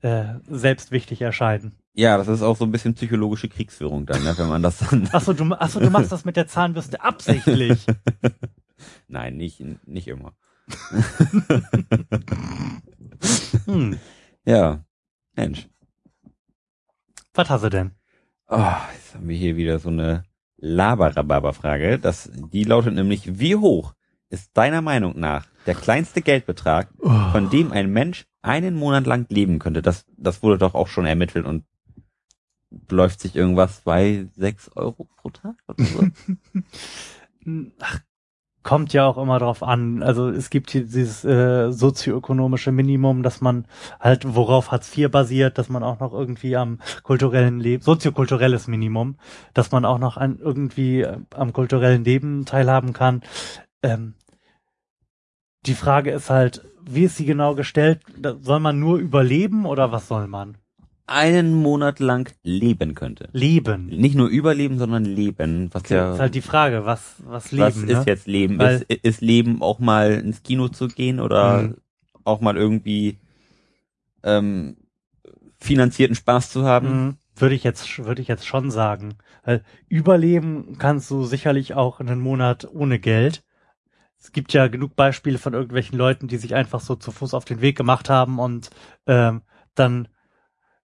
[0.00, 1.78] äh, selbst wichtig erscheinen.
[1.98, 5.08] Ja, das ist auch so ein bisschen psychologische Kriegsführung dann, ne, wenn man das dann.
[5.10, 7.84] Achso, du, achso, du machst das mit der Zahnbürste absichtlich.
[9.08, 10.32] Nein, nicht, nicht immer.
[13.64, 13.98] Hm.
[14.44, 14.84] Ja.
[15.34, 15.68] Mensch.
[17.34, 17.90] Was hast du denn?
[18.46, 20.22] Oh, jetzt haben wir hier wieder so eine
[20.58, 21.98] Laberababa-Frage.
[21.98, 23.94] Das, die lautet nämlich, wie hoch
[24.30, 26.90] ist deiner Meinung nach der kleinste Geldbetrag,
[27.32, 29.82] von dem ein Mensch einen Monat lang leben könnte?
[29.82, 31.64] Das, das wurde doch auch schon ermittelt und
[32.70, 36.08] beläuft sich irgendwas bei sechs Euro pro Tag oder so.
[37.80, 38.00] Ach,
[38.62, 40.02] kommt ja auch immer drauf an.
[40.02, 43.66] Also es gibt hier dieses äh, sozioökonomische Minimum, dass man
[43.98, 49.16] halt, worauf Hartz IV basiert, dass man auch noch irgendwie am kulturellen Leben, soziokulturelles Minimum,
[49.54, 53.22] dass man auch noch an irgendwie äh, am kulturellen Leben teilhaben kann.
[53.82, 54.14] Ähm,
[55.64, 58.02] die Frage ist halt, wie ist sie genau gestellt?
[58.40, 60.58] Soll man nur überleben oder was soll man?
[61.08, 63.28] Einen Monat lang leben könnte.
[63.32, 63.86] Leben.
[63.86, 65.70] Nicht nur überleben, sondern leben.
[65.72, 67.92] Was ja, Das ist halt die Frage, was, was Leben, was ne?
[67.92, 68.60] ist jetzt Leben?
[68.60, 71.76] Ist, ist Leben auch mal ins Kino zu gehen oder Mhm.
[72.24, 73.18] auch mal irgendwie
[74.22, 74.76] ähm,
[75.58, 77.06] finanzierten Spaß zu haben?
[77.06, 77.16] Mhm.
[77.36, 79.14] Würde ich jetzt, würde ich jetzt schon sagen.
[79.44, 83.44] Weil überleben kannst du sicherlich auch einen Monat ohne Geld.
[84.20, 87.44] Es gibt ja genug Beispiele von irgendwelchen Leuten, die sich einfach so zu Fuß auf
[87.44, 88.70] den Weg gemacht haben und
[89.06, 89.42] ähm,
[89.76, 90.08] dann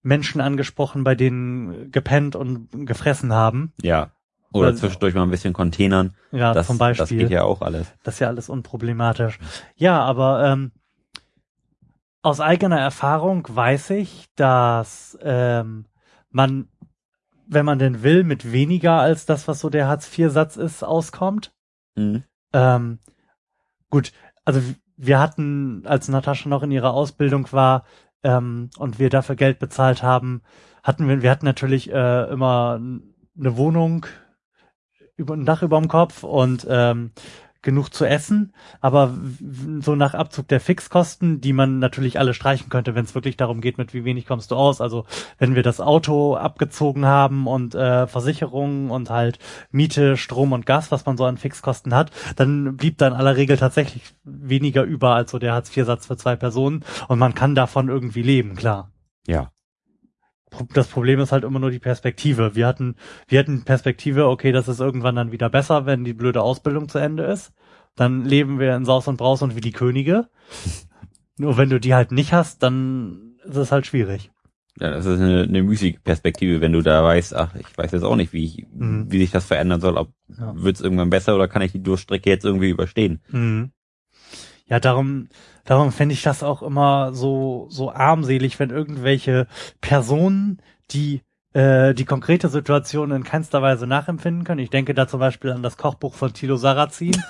[0.05, 3.73] Menschen angesprochen, bei denen gepennt und gefressen haben.
[3.83, 4.13] Ja.
[4.53, 6.15] Oder Weil- zwischendurch mal ein bisschen Containern.
[6.31, 7.03] Ja, das, zum Beispiel.
[7.03, 7.93] das geht ja auch alles.
[8.05, 9.41] Das ist ja alles unproblematisch.
[9.75, 10.71] Ja, aber ähm,
[12.23, 15.87] aus eigener Erfahrung weiß ich, dass ähm,
[16.31, 16.69] man,
[17.49, 21.53] wenn man denn will, mit weniger als das, was so der Hartz-IV-Satz ist, auskommt.
[21.97, 22.23] Mhm.
[22.53, 22.99] Ähm,
[23.91, 24.13] gut,
[24.45, 24.61] also
[24.97, 27.85] wir hatten, als Natascha noch in ihrer Ausbildung war
[28.25, 30.43] ähm, und wir dafür Geld bezahlt haben,
[30.83, 32.81] hatten wir, wir hatten natürlich äh, immer
[33.39, 34.07] eine Wohnung,
[35.17, 37.13] über ein Dach über dem Kopf und ähm,
[37.65, 39.15] genug zu essen, aber
[39.81, 43.61] so nach Abzug der Fixkosten, die man natürlich alle streichen könnte, wenn es wirklich darum
[43.61, 44.81] geht, mit wie wenig kommst du aus.
[44.81, 45.07] Also
[45.39, 49.41] wenn wir das Auto abgezogen haben und äh, Versicherungen und halt
[49.73, 53.37] Miete, Strom und Gas, was man so an Fixkosten hat, dann blieb da in aller
[53.37, 57.89] Regel tatsächlich weniger über als so der Hartz-IV-Satz für zwei Personen und man kann davon
[57.89, 58.93] irgendwie leben, klar.
[59.27, 59.54] Ja.
[60.73, 62.55] Das Problem ist halt immer nur die Perspektive.
[62.55, 62.97] Wir hatten,
[63.29, 66.99] wir hatten Perspektive, okay, das ist irgendwann dann wieder besser, wenn die blöde Ausbildung zu
[66.99, 67.53] Ende ist.
[67.97, 70.29] Dann leben wir in Saus und Braus und wie die Könige.
[71.39, 74.31] Nur wenn du die halt nicht hast, dann ist es halt schwierig.
[74.81, 78.17] Ja, das ist eine, eine Musikperspektive, wenn du da weißt, ach, ich weiß jetzt auch
[78.17, 79.07] nicht, wie ich, Mhm.
[79.11, 79.97] wie sich das verändern soll.
[79.97, 80.53] Ob Ja.
[80.57, 83.21] wird's irgendwann besser oder kann ich die Durchstrecke jetzt irgendwie überstehen?
[83.31, 83.71] Mhm.
[84.67, 85.29] Ja, darum,
[85.65, 89.47] darum fände ich das auch immer so, so armselig, wenn irgendwelche
[89.81, 91.23] Personen, die
[91.55, 94.61] äh, die konkrete Situation in keinster Weise nachempfinden können.
[94.61, 97.17] Ich denke da zum Beispiel an das Kochbuch von Thilo Sarrazin.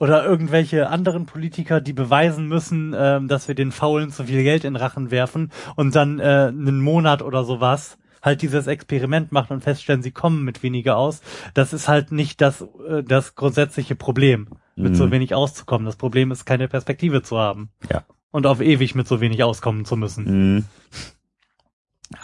[0.00, 4.62] Oder irgendwelche anderen Politiker, die beweisen müssen, ähm, dass wir den Faulen zu viel Geld
[4.62, 9.62] in Rachen werfen und dann äh, einen Monat oder sowas halt dieses Experiment machen und
[9.62, 11.20] feststellen, sie kommen mit weniger aus.
[11.54, 14.96] Das ist halt nicht das, äh, das grundsätzliche Problem, mit Mhm.
[14.96, 15.86] so wenig auszukommen.
[15.86, 17.70] Das Problem ist, keine Perspektive zu haben.
[17.90, 18.04] Ja.
[18.30, 20.56] Und auf ewig mit so wenig auskommen zu müssen.
[20.56, 20.64] Mhm.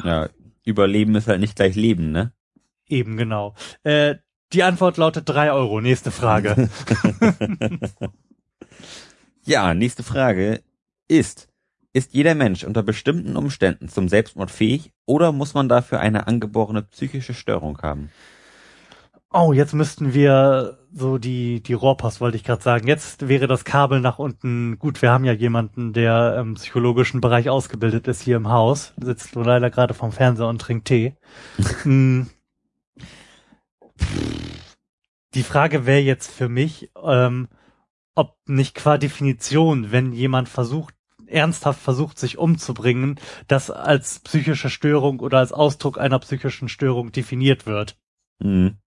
[0.02, 0.28] Ja,
[0.64, 2.32] Überleben ist halt nicht gleich Leben, ne?
[2.86, 3.54] Eben genau.
[3.82, 4.16] Äh,
[4.52, 5.80] die Antwort lautet drei Euro.
[5.80, 6.68] Nächste Frage.
[9.46, 10.62] Ja, nächste Frage
[11.06, 11.48] ist,
[11.92, 16.82] ist jeder Mensch unter bestimmten Umständen zum Selbstmord fähig oder muss man dafür eine angeborene
[16.82, 18.10] psychische Störung haben?
[19.36, 22.86] Oh, jetzt müssten wir so die, die Rohrpost, wollte ich gerade sagen.
[22.86, 25.02] Jetzt wäre das Kabel nach unten gut.
[25.02, 28.94] Wir haben ja jemanden, der im psychologischen Bereich ausgebildet ist hier im Haus.
[28.96, 31.16] Sitzt nur leider gerade vom Fernseher und trinkt Tee.
[31.82, 32.30] Hm.
[35.34, 37.48] die Frage wäre jetzt für mich, ähm,
[38.14, 40.94] ob nicht qua Definition, wenn jemand versucht,
[41.26, 43.18] ernsthaft versucht, sich umzubringen,
[43.48, 47.98] das als psychische Störung oder als Ausdruck einer psychischen Störung definiert wird.
[48.38, 48.78] Mhm.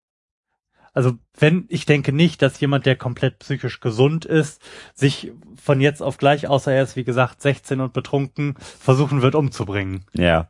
[0.98, 4.64] Also wenn, ich denke nicht, dass jemand, der komplett psychisch gesund ist,
[4.96, 9.36] sich von jetzt auf gleich, außer er ist wie gesagt 16 und betrunken, versuchen wird
[9.36, 10.06] umzubringen.
[10.14, 10.50] Ja.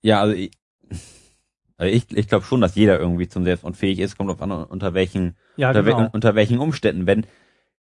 [0.00, 0.52] Ja, also ich,
[1.76, 4.52] also ich, ich glaube schon, dass jeder irgendwie zum Selbstmord fähig ist, kommt auf an,
[4.52, 5.98] unter welchen, Ja, unter, genau.
[5.98, 7.06] wel, unter welchen Umständen.
[7.06, 7.26] Wenn,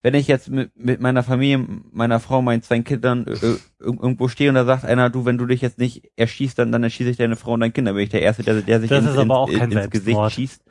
[0.08, 4.30] wenn ich jetzt mit, mit meiner Familie, meiner Frau, meinen zwei Kindern äh, irg- irgendwo
[4.30, 7.10] stehe und da sagt einer, du, wenn du dich jetzt nicht erschießt, dann, dann erschieße
[7.10, 7.90] ich deine Frau und dein Kind.
[7.90, 9.72] Dann bin ich der Erste, der, der sich Das ins, ist aber auch ins, kein
[9.74, 10.64] ins Gesicht schießt.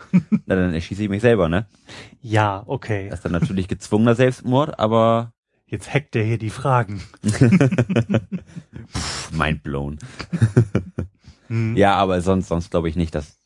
[0.46, 1.66] Na, dann erschieße ich mich selber, ne?
[2.22, 3.10] Ja, okay.
[3.10, 5.34] Das ist dann natürlich gezwungener Selbstmord, aber
[5.66, 7.02] Jetzt hackt er hier die Fragen.
[9.32, 9.98] mind blown.
[11.48, 11.76] Hm.
[11.76, 13.38] Ja, aber sonst, sonst glaube ich nicht, dass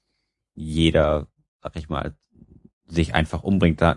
[0.54, 1.26] jeder,
[1.62, 2.14] sag ich mal,
[2.86, 3.80] sich einfach umbringt.
[3.80, 3.96] Da,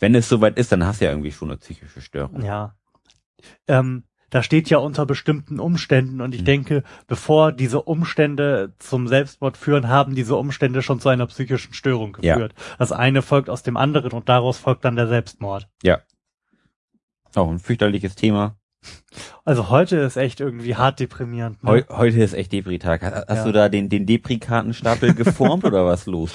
[0.00, 2.42] wenn es soweit ist, dann hast du ja irgendwie schon eine psychische Störung.
[2.42, 2.74] Ja.
[3.66, 6.44] Ähm, da steht ja unter bestimmten Umständen und ich Hm.
[6.44, 12.16] denke, bevor diese Umstände zum Selbstmord führen, haben diese Umstände schon zu einer psychischen Störung
[12.20, 12.34] Ja.
[12.34, 12.54] geführt.
[12.78, 15.68] Das eine folgt aus dem anderen und daraus folgt dann der Selbstmord.
[15.82, 16.00] Ja.
[17.34, 18.56] Auch ein fürchterliches Thema.
[19.44, 21.62] Also heute ist echt irgendwie hart deprimierend.
[21.64, 21.70] Ne?
[21.70, 23.02] Heu, heute ist echt Depri-Tag.
[23.02, 23.44] Hast, hast Ja.
[23.44, 26.32] du da den, den Depri-Kartenstapel geformt oder was los?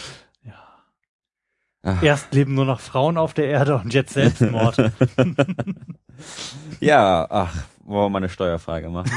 [1.85, 4.77] Ach, Erst leben nur noch Frauen auf der Erde und jetzt Selbstmord.
[6.79, 9.11] ja, ach, wollen wir mal eine Steuerfrage machen?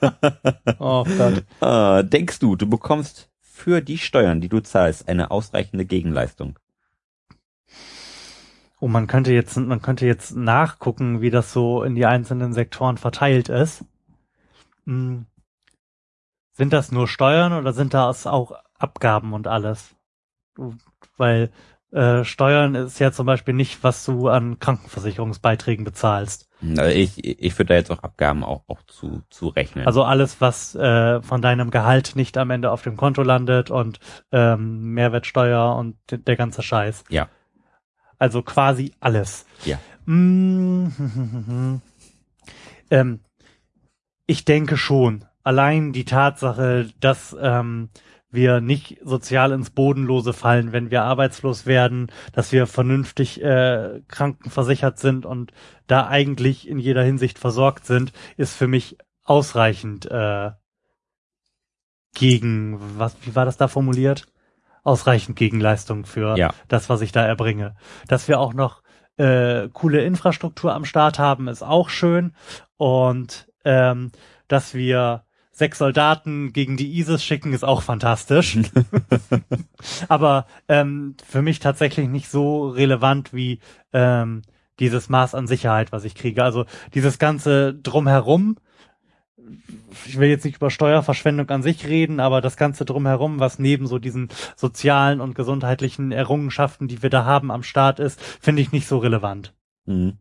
[0.78, 1.44] oh Gott.
[1.60, 6.60] Ah, denkst du, du bekommst für die Steuern, die du zahlst, eine ausreichende Gegenleistung?
[8.78, 12.96] Oh, man könnte jetzt, man könnte jetzt nachgucken, wie das so in die einzelnen Sektoren
[12.96, 13.84] verteilt ist.
[14.86, 15.26] Hm.
[16.52, 19.96] Sind das nur Steuern oder sind das auch Abgaben und alles?
[21.16, 21.50] Weil
[21.92, 26.48] äh, Steuern ist ja zum Beispiel nicht, was du an Krankenversicherungsbeiträgen bezahlst.
[26.76, 29.86] Also ich, ich würde da jetzt auch Abgaben auch, auch zu, zu rechnen.
[29.86, 34.00] Also alles, was äh, von deinem Gehalt nicht am Ende auf dem Konto landet und
[34.32, 37.04] ähm, Mehrwertsteuer und der ganze Scheiß.
[37.08, 37.28] Ja.
[38.18, 39.46] Also quasi alles.
[39.64, 39.78] Ja.
[40.06, 40.88] Mm,
[42.90, 43.20] ähm,
[44.26, 45.24] ich denke schon.
[45.44, 47.88] Allein die Tatsache, dass ähm,
[48.30, 54.98] wir nicht sozial ins Bodenlose fallen, wenn wir arbeitslos werden, dass wir vernünftig äh, krankenversichert
[54.98, 55.52] sind und
[55.86, 60.50] da eigentlich in jeder Hinsicht versorgt sind, ist für mich ausreichend äh,
[62.14, 64.26] gegen, was, wie war das da formuliert?
[64.82, 66.52] Ausreichend Gegenleistung für Ja.
[66.68, 67.76] das, was ich da erbringe.
[68.08, 68.82] Dass wir auch noch
[69.16, 72.34] äh, coole Infrastruktur am Start haben, ist auch schön.
[72.76, 74.12] Und ähm,
[74.48, 75.24] dass wir
[75.58, 78.58] sechs Soldaten gegen die ISIS schicken, ist auch fantastisch.
[80.08, 83.60] Aber ähm, für mich tatsächlich nicht so relevant wie
[83.92, 84.42] ähm,
[84.78, 86.42] dieses Maß an Sicherheit, was ich kriege.
[86.44, 88.56] Also dieses ganze drumherum.
[90.06, 93.86] Ich will jetzt nicht über Steuerverschwendung an sich reden, aber das ganze drumherum, was neben
[93.86, 98.72] so diesen sozialen und gesundheitlichen Errungenschaften, die wir da haben, am Start ist, finde ich
[98.72, 99.54] nicht so relevant.
[99.86, 100.18] Mhm.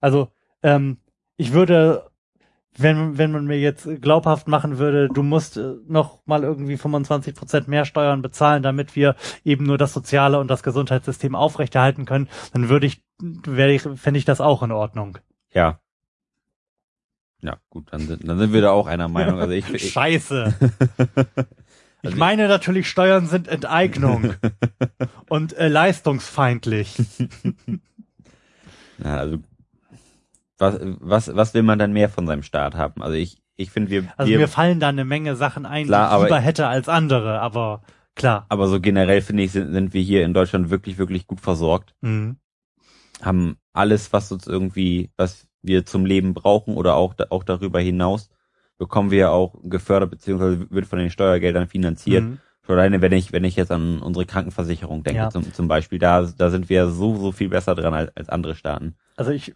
[0.00, 0.28] Also
[0.62, 0.98] ähm,
[1.36, 2.10] ich würde,
[2.76, 7.34] wenn, wenn man mir jetzt glaubhaft machen würde, du musst äh, noch mal irgendwie 25
[7.34, 12.28] Prozent mehr Steuern bezahlen, damit wir eben nur das soziale und das Gesundheitssystem aufrechterhalten können,
[12.52, 15.18] dann würde ich, wäre ich, fände ich das auch in Ordnung.
[15.52, 15.80] Ja.
[17.42, 19.38] Ja, gut, dann sind, dann sind wir da auch einer Meinung.
[19.38, 20.54] Also ich, ich Scheiße.
[22.06, 24.34] Ich meine natürlich, Steuern sind Enteignung
[25.30, 26.96] und äh, leistungsfeindlich.
[29.02, 29.38] Ja, also
[30.58, 33.02] was, was, was will man dann mehr von seinem Staat haben?
[33.02, 36.10] Also ich, ich finde, wir, Also wir mir fallen da eine Menge Sachen ein, Klar,
[36.10, 37.82] die ich lieber hätte als andere, aber
[38.14, 38.46] klar.
[38.48, 41.94] aber so generell finde ich, sind, sind wir hier in Deutschland wirklich, wirklich gut versorgt.
[42.00, 42.36] Mhm.
[43.22, 48.28] Haben alles, was uns irgendwie, was wir zum Leben brauchen oder auch, auch darüber hinaus,
[48.76, 52.24] bekommen wir auch gefördert, beziehungsweise wird von den Steuergeldern finanziert.
[52.24, 52.38] Mhm.
[52.66, 55.30] Schon alleine, wenn ich, wenn ich jetzt an unsere Krankenversicherung denke, Ja.
[55.30, 58.54] zum, zum Beispiel, da, da sind wir so, so viel besser dran als, als andere
[58.54, 58.94] Staaten.
[59.16, 59.54] Also ich,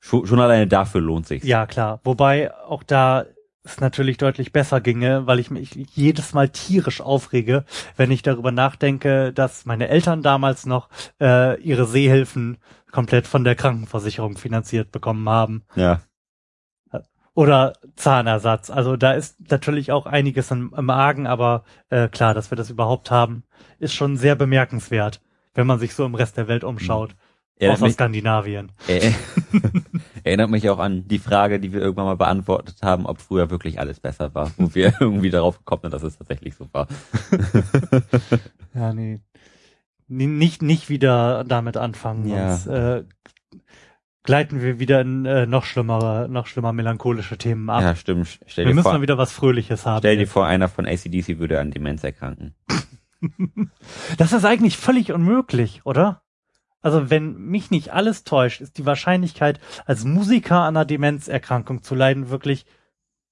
[0.00, 1.42] Schon, schon alleine dafür lohnt sich.
[1.44, 2.00] ja klar.
[2.04, 3.24] Wobei auch da
[3.64, 7.64] es natürlich deutlich besser ginge, weil ich mich jedes Mal tierisch aufrege,
[7.96, 10.88] wenn ich darüber nachdenke, dass meine Eltern damals noch
[11.20, 12.58] äh, ihre Seehilfen
[12.90, 15.64] komplett von der Krankenversicherung finanziert bekommen haben.
[15.74, 16.00] Ja.
[17.34, 18.68] Oder Zahnersatz.
[18.68, 22.70] Also da ist natürlich auch einiges im, im Argen, aber äh, klar, dass wir das
[22.70, 23.44] überhaupt haben,
[23.78, 25.20] ist schon sehr bemerkenswert,
[25.54, 27.14] wenn man sich so im Rest der Welt umschaut.
[27.58, 28.72] Erinnert außer mich, Skandinavien.
[28.86, 29.00] er,
[30.24, 33.80] erinnert mich auch an die Frage, die wir irgendwann mal beantwortet haben, ob früher wirklich
[33.80, 36.86] alles besser war, wo wir irgendwie darauf gekommen sind, dass es tatsächlich so war.
[38.74, 39.20] Ja, nee.
[40.08, 42.56] N- Nicht, nicht wieder damit anfangen, Ja.
[42.56, 43.04] sonst äh,
[44.22, 47.82] gleiten wir wieder in äh, noch schlimmere, noch schlimmer melancholische Themen ab.
[47.82, 48.38] Ja, stimmt.
[48.46, 49.98] Stell wir dir, müssen vor, mal wieder was Fröhliches haben.
[50.00, 50.32] stell dir jetzt.
[50.32, 52.54] vor, einer von ACDC würde an Demenz erkranken.
[54.16, 56.22] Das ist eigentlich völlig unmöglich, oder?
[56.80, 61.94] Also wenn mich nicht alles täuscht, ist die Wahrscheinlichkeit, als Musiker an einer Demenzerkrankung zu
[61.94, 62.66] leiden, wirklich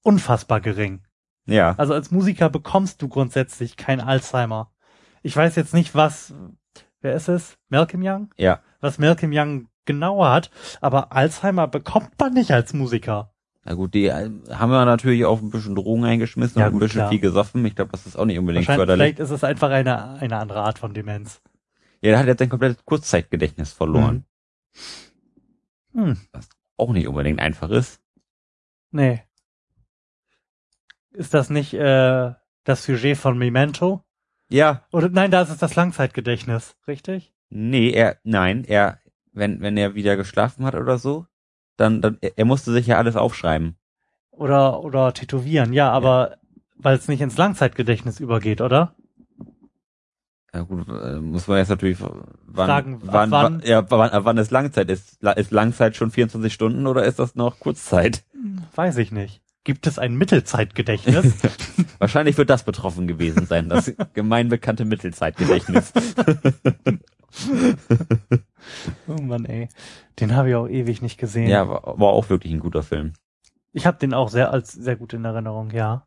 [0.02, 1.02] unfassbar gering.
[1.46, 1.74] Ja.
[1.78, 4.72] Also als Musiker bekommst du grundsätzlich kein Alzheimer.
[5.22, 6.34] Ich weiß jetzt nicht, was,
[7.00, 7.56] wer ist es?
[7.68, 8.30] Malcolm Young?
[8.36, 8.60] Ja.
[8.80, 13.32] Was Malcolm Young genauer hat, aber Alzheimer bekommt man nicht als Musiker.
[13.64, 16.72] Na gut, die äh, haben wir natürlich auch ein bisschen Drogen eingeschmissen Ja, und ein
[16.74, 17.10] gut, bisschen klar.
[17.10, 17.64] viel gesoffen.
[17.64, 19.16] Ich glaube, das ist auch nicht unbedingt förderlich.
[19.16, 21.40] vielleicht ist es einfach eine, eine andere Art von Demenz.
[22.06, 24.24] Ja, der hat jetzt sein komplettes Kurzzeitgedächtnis verloren.
[25.92, 26.16] Hm,
[26.76, 28.00] Auch nicht unbedingt einfach ist.
[28.90, 29.22] nee.
[31.12, 32.32] Ist das nicht äh,
[32.64, 34.04] das Sujet von Memento?
[34.50, 34.84] Ja.
[34.92, 37.32] Oder nein, da ist es das Langzeitgedächtnis, richtig?
[37.48, 39.00] Nee, er, nein, er,
[39.32, 41.26] wenn, wenn er wieder geschlafen hat oder so,
[41.78, 43.76] dann, dann, er er musste sich ja alles aufschreiben.
[44.30, 46.36] Oder oder tätowieren, ja, aber
[46.76, 48.94] weil es nicht ins Langzeitgedächtnis übergeht, oder?
[50.54, 53.62] Ja gut, äh, muss man jetzt natürlich wann, Fragen, ab wann, wann?
[53.64, 54.90] ja, wann, wann ist Langzeit?
[54.90, 58.24] Ist, ist Langzeit schon 24 Stunden oder ist das noch Kurzzeit?
[58.74, 59.42] Weiß ich nicht.
[59.66, 61.42] Gibt es ein Mittelzeitgedächtnis?
[61.98, 65.92] Wahrscheinlich wird das betroffen gewesen sein, das gemein bekannte Mittelzeitgedächtnis.
[69.08, 69.68] oh Mann, ey.
[70.20, 71.50] Den habe ich auch ewig nicht gesehen.
[71.50, 73.14] ja, war, war auch wirklich ein guter Film.
[73.72, 76.05] Ich habe den auch sehr als sehr gut in Erinnerung, ja.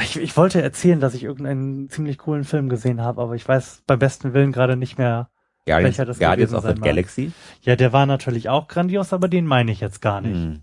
[0.00, 3.82] Ich, ich wollte erzählen, dass ich irgendeinen ziemlich coolen Film gesehen habe, aber ich weiß
[3.86, 5.30] beim besten Willen gerade nicht mehr.
[5.66, 6.74] Guardians, Welcher das Guardians of the.
[6.74, 7.32] Galaxy.
[7.62, 10.36] Ja, der war natürlich auch grandios, aber den meine ich jetzt gar nicht.
[10.36, 10.60] Hm.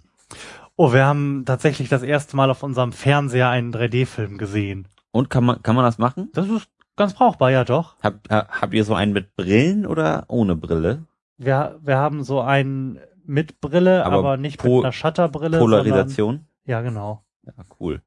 [0.77, 4.87] Oh, wir haben tatsächlich das erste Mal auf unserem Fernseher einen 3D-Film gesehen.
[5.11, 6.29] Und kann man, kann man das machen?
[6.33, 7.95] Das ist ganz brauchbar, ja doch.
[8.01, 11.03] Habt, ha- habt ihr so einen mit Brillen oder ohne Brille?
[11.37, 15.57] Wir, wir haben so einen mit Brille, Aber aber, nicht mit einer Shutterbrille.
[15.59, 16.45] Polarisation?
[16.65, 17.23] Ja, genau.
[17.45, 18.01] Ja, cool.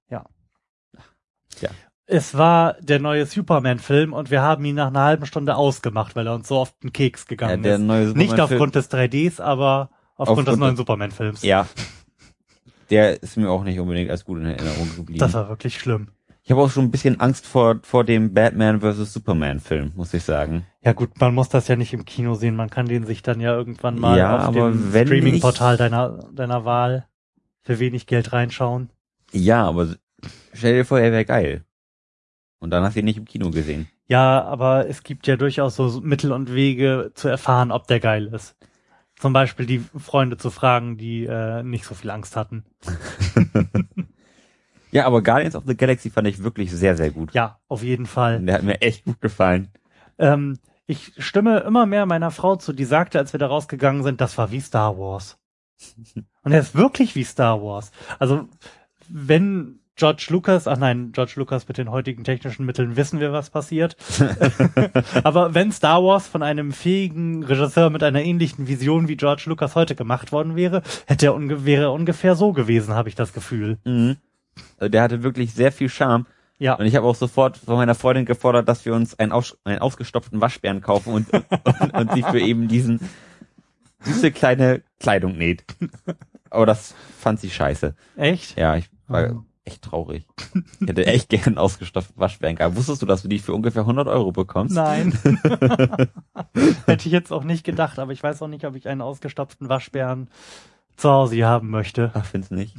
[2.10, 6.26] Es war der neue Superman-Film und wir haben ihn nach einer halben Stunde ausgemacht, weil
[6.26, 7.80] er uns so auf den Keks Ja, gegangen der ist.
[7.82, 11.42] Nicht Superman-Film- aufgrund des 3Ds, aber aufgrund des Aufgrund neuen des- Superman-Films.
[11.42, 11.66] Ja.
[12.90, 15.18] Der ist mir auch nicht unbedingt als gut in Erinnerung geblieben.
[15.18, 16.08] Das war wirklich schlimm.
[16.42, 19.12] Ich habe auch schon ein bisschen Angst vor, vor dem Batman vs.
[19.12, 20.64] Superman Film, muss ich sagen.
[20.82, 23.40] Ja gut, man muss das ja nicht im Kino sehen, man kann den sich dann
[23.40, 27.06] ja irgendwann mal Ja, auf dem Streaming-Portal deiner, deiner Wahl
[27.64, 28.88] für wenig Geld reinschauen.
[29.32, 29.88] Ja, aber
[30.52, 31.64] stell dir vor, er wäre geil.
[32.60, 33.88] Und dann hast du ihn nicht im Kino gesehen.
[34.06, 38.26] Ja, aber es gibt ja durchaus so Mittel und Wege zu erfahren, ob der geil
[38.26, 38.56] ist.
[39.16, 42.64] Zum Beispiel die Freunde zu fragen, die äh, nicht so viel Angst hatten.
[44.90, 47.32] Ja, aber Guardians of the Galaxy fand ich wirklich sehr, sehr gut.
[47.34, 48.40] Ja, auf jeden Fall.
[48.40, 49.68] Der hat mir echt gut gefallen.
[50.18, 54.20] Ähm, ich stimme immer mehr meiner Frau zu, die sagte, als wir da rausgegangen sind,
[54.20, 55.38] das war wie Star Wars.
[56.42, 57.92] Und er ist wirklich wie Star Wars.
[58.18, 58.48] Also,
[59.08, 63.50] wenn George Lucas, ach nein, George Lucas mit den heutigen technischen Mitteln wissen wir, was
[63.50, 63.96] passiert.
[65.24, 69.74] Aber wenn Star Wars von einem fähigen Regisseur mit einer ähnlichen Vision wie George Lucas
[69.74, 73.32] heute gemacht worden wäre, hätte er unge wäre er ungefähr so gewesen, habe ich das
[73.32, 73.78] Gefühl.
[73.84, 74.18] Mhm.
[74.78, 76.26] Also der hatte wirklich sehr viel Charme.
[76.60, 79.58] Ja, Und ich habe auch sofort von meiner Freundin gefordert, dass wir uns einen, aus,
[79.64, 83.00] einen ausgestopften Waschbären kaufen und, und, und sie für eben diesen
[84.02, 85.64] süße kleine Kleidung näht.
[86.50, 87.94] Aber das fand sie scheiße.
[88.16, 88.56] echt?
[88.56, 89.44] Ja, ich war, Mhm.
[89.68, 90.26] Echt traurig.
[90.80, 92.76] Ich hätte echt gern ausgestopften Waschbären gehabt.
[92.76, 94.74] Wusstest du, dass du die für ungefähr 100 Euro bekommst?
[94.74, 95.12] Nein.
[96.86, 99.68] Hätte ich jetzt auch nicht gedacht, aber ich weiß auch nicht, ob ich einen ausgestopften
[99.68, 100.30] Waschbären
[100.96, 102.10] zu Hause haben möchte.
[102.14, 102.74] Ach, find's nicht.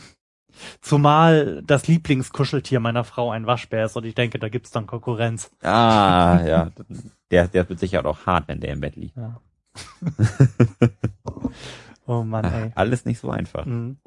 [0.82, 5.52] Zumal das Lieblingskuscheltier meiner Frau ein Waschbär ist und ich denke, da gibt's dann Konkurrenz.
[5.62, 6.72] Ah, ja.
[7.32, 9.16] Der, der wird sicher auch hart, wenn der im Bett liegt.
[9.16, 9.40] Ja.
[12.08, 12.72] oh Mann, ey.
[12.76, 13.66] Alles nicht so einfach.
[13.66, 13.98] Mhm.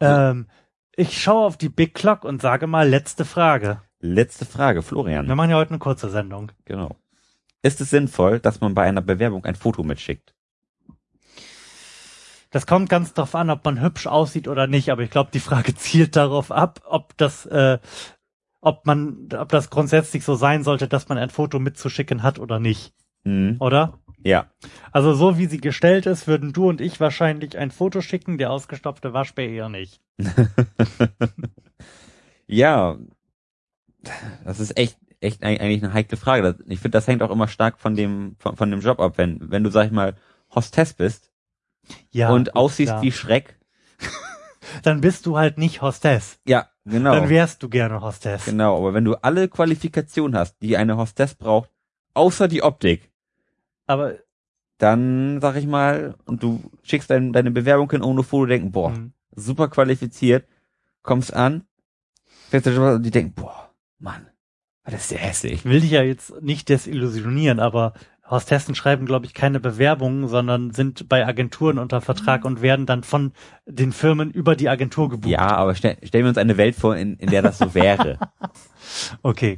[0.00, 0.46] Ähm,
[0.96, 3.82] ich schaue auf die Big Clock und sage mal letzte Frage.
[4.00, 5.26] Letzte Frage, Florian.
[5.28, 6.52] Wir machen ja heute eine kurze Sendung.
[6.64, 6.96] Genau.
[7.62, 10.34] Ist es sinnvoll, dass man bei einer Bewerbung ein Foto mitschickt?
[12.50, 15.40] Das kommt ganz drauf an, ob man hübsch aussieht oder nicht, aber ich glaube, die
[15.40, 17.78] Frage zielt darauf ab, ob das, äh,
[18.60, 22.60] ob man, ob das grundsätzlich so sein sollte, dass man ein Foto mitzuschicken hat oder
[22.60, 23.56] nicht, Hm.
[23.58, 23.98] oder?
[24.24, 24.50] Ja.
[24.90, 28.50] Also so wie sie gestellt ist, würden du und ich wahrscheinlich ein Foto schicken, der
[28.50, 30.00] ausgestopfte Waschbär eher nicht.
[32.46, 32.98] Ja.
[34.44, 36.58] Das ist echt, echt eig- eigentlich eine heikle Frage.
[36.66, 39.14] Ich finde, das hängt auch immer stark von dem, von, von dem Job ab.
[39.16, 40.14] Wenn, wenn du, sag ich mal,
[40.54, 41.30] Hostess bist
[42.10, 42.30] Ja.
[42.30, 43.02] und gut, aussiehst klar.
[43.02, 43.58] wie Schreck.
[44.82, 46.38] Dann bist du halt nicht Hostess.
[46.46, 47.14] Ja, genau.
[47.14, 48.44] Dann wärst du gerne Hostess.
[48.44, 51.70] Genau, aber wenn du alle Qualifikationen hast, die eine Hostess braucht,
[52.12, 53.10] außer die Optik,
[53.86, 54.14] Aber
[54.78, 58.90] dann sag ich mal, und du schickst dein, deine Bewerbung hin ohne Foto, denken, boah,
[58.90, 60.46] mh, super qualifiziert,
[61.02, 61.64] kommst an,
[62.50, 64.26] fährst du und die denken, boah, Mann,
[64.84, 65.52] das ist ja hässlich.
[65.52, 67.94] ich will dich ja jetzt nicht desillusionieren, aber
[68.28, 73.02] Hostessen schreiben, glaube ich, keine Bewerbungen, sondern sind bei Agenturen unter Vertrag und werden dann
[73.02, 73.32] von
[73.66, 75.30] den Firmen über die Agentur gebucht.
[75.30, 78.18] Ja, aber stell, stellen wir uns eine Welt vor, in, in der das so wäre.
[79.22, 79.56] Okay.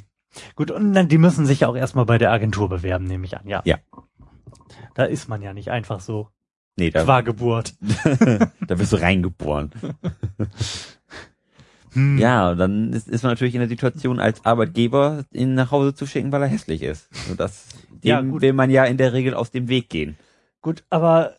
[0.55, 3.49] Gut, und dann, die müssen sich auch erstmal bei der Agentur bewerben, nehme ich an,
[3.49, 3.61] ja.
[3.65, 3.79] Ja.
[4.95, 6.29] Da ist man ja nicht einfach so
[6.79, 7.75] Nee, da, qua Geburt.
[7.81, 9.71] da wirst du reingeboren.
[11.93, 12.19] Hm.
[12.19, 16.05] Ja, dann ist, ist man natürlich in der Situation, als Arbeitgeber ihn nach Hause zu
[16.05, 17.09] schicken, weil er hässlich ist.
[17.31, 20.19] Und das, dem Ja, will man ja in der Regel aus dem Weg gehen.
[20.61, 21.37] Gut, aber,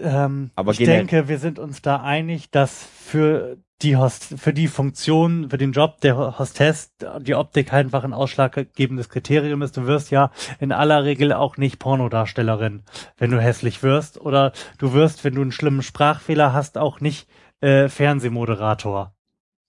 [0.00, 4.68] ähm, Aber ich denke, wir sind uns da einig, dass für die Host, für die
[4.68, 9.76] Funktion, für den Job der Hostess die Optik einfach ein ausschlaggebendes Kriterium ist.
[9.76, 12.84] Du wirst ja in aller Regel auch nicht Pornodarstellerin,
[13.18, 14.18] wenn du hässlich wirst.
[14.18, 17.28] Oder du wirst, wenn du einen schlimmen Sprachfehler hast, auch nicht
[17.60, 19.14] äh, Fernsehmoderator.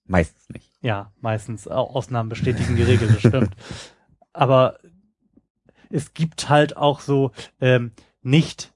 [0.05, 0.72] Meistens nicht.
[0.82, 3.55] Ja, meistens Au- Ausnahmen bestätigen die Regel, das stimmt.
[4.32, 4.78] Aber
[5.89, 7.91] es gibt halt auch so ähm,
[8.22, 8.74] nicht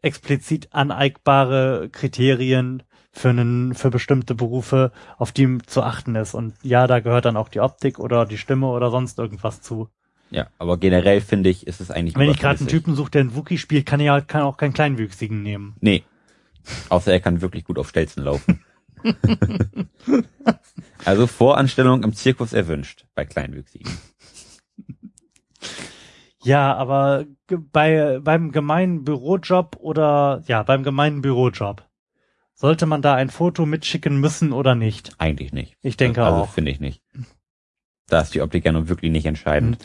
[0.00, 2.82] explizit aneigbare Kriterien
[3.14, 6.34] für einen, für bestimmte Berufe, auf die zu achten ist.
[6.34, 9.88] Und ja, da gehört dann auch die Optik oder die Stimme oder sonst irgendwas zu.
[10.30, 12.68] Ja, aber generell finde ich, ist es eigentlich Wenn ich gerade einen.
[12.68, 15.76] Typen suche, der einen Wookie spielt, kann ich halt kann auch keinen Kleinwüchsigen nehmen.
[15.80, 16.02] Nee.
[16.88, 18.64] Außer er kann wirklich gut auf Stelzen laufen.
[21.04, 23.92] also Voranstellung im Zirkus erwünscht bei Kleinwüchsigen.
[26.42, 27.26] Ja, aber
[27.72, 31.86] bei, beim gemeinen Bürojob oder, ja, beim gemeinen Bürojob,
[32.54, 35.12] sollte man da ein Foto mitschicken müssen oder nicht?
[35.18, 35.76] Eigentlich nicht.
[35.82, 36.50] Ich denke also auch.
[36.50, 37.02] finde ich nicht.
[38.08, 39.78] Da ist die Optik ja nun wirklich nicht entscheidend.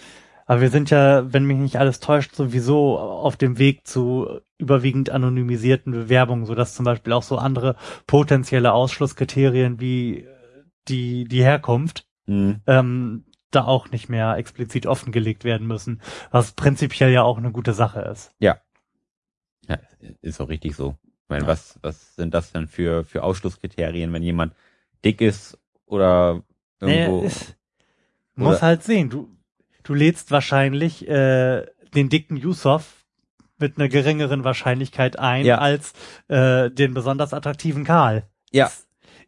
[0.45, 5.09] Aber wir sind ja, wenn mich nicht alles täuscht, sowieso auf dem Weg zu überwiegend
[5.11, 7.76] anonymisierten Bewerbungen, sodass zum Beispiel auch so andere
[8.07, 10.28] potenzielle Ausschlusskriterien wie äh,
[10.88, 12.61] die, die Herkunft, Hm.
[12.67, 17.74] ähm, da auch nicht mehr explizit offengelegt werden müssen, was prinzipiell ja auch eine gute
[17.74, 18.32] Sache ist.
[18.39, 18.59] Ja,
[20.22, 20.95] ist auch richtig so.
[21.30, 21.47] Ich meine, Ja.
[21.51, 24.55] was, was sind das denn für, für Ausschlusskriterien, wenn jemand
[25.05, 26.41] dick ist oder
[26.82, 27.21] irgendwo.
[27.21, 27.55] Ist,
[28.34, 29.11] muss Oder- halt sehen.
[29.11, 29.30] Du,
[29.84, 33.05] du lädst wahrscheinlich äh, den dicken Yusuf
[33.59, 35.59] mit einer geringeren Wahrscheinlichkeit ein Ja.
[35.59, 35.93] als
[36.30, 38.23] äh, den besonders attraktiven Karl.
[38.51, 38.71] ja,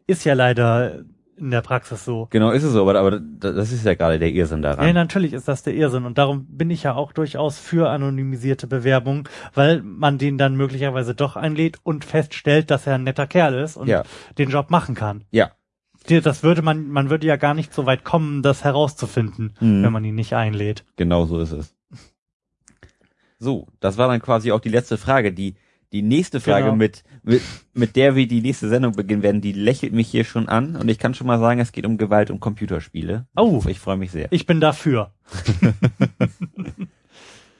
[0.08, 1.04] Ist ja leider
[1.36, 2.28] in der Praxis so.
[2.30, 4.86] genau ist es so, aber, aber das ist ja gerade der Irrsinn daran.
[4.86, 8.66] Ja, natürlich ist das der Irrsinn und darum bin ich ja auch durchaus für anonymisierte
[8.66, 9.24] Bewerbungen,
[9.54, 13.76] weil man den dann möglicherweise doch einlädt und feststellt, dass er ein netter Kerl ist
[13.76, 14.02] und Ja.
[14.38, 15.24] den Job machen kann.
[15.30, 15.52] Ja.
[16.08, 19.82] Das würde man, man würde ja gar nicht so weit kommen, das herauszufinden, Mhm.
[19.84, 20.84] wenn man ihn nicht einlädt.
[20.96, 21.74] Genau so ist es.
[23.38, 25.32] So, das war dann quasi auch die letzte Frage.
[25.32, 25.54] Die,
[25.92, 26.76] die nächste Frage, Genau.
[26.76, 27.42] mit, mit,
[27.74, 30.76] mit der wir die nächste Sendung beginnen werden, die lächelt mich hier schon an.
[30.76, 33.26] Und ich kann schon mal sagen, es geht um Gewalt und Computerspiele.
[33.36, 34.32] Oh, Ich freue mich sehr.
[34.32, 35.12] ich bin dafür.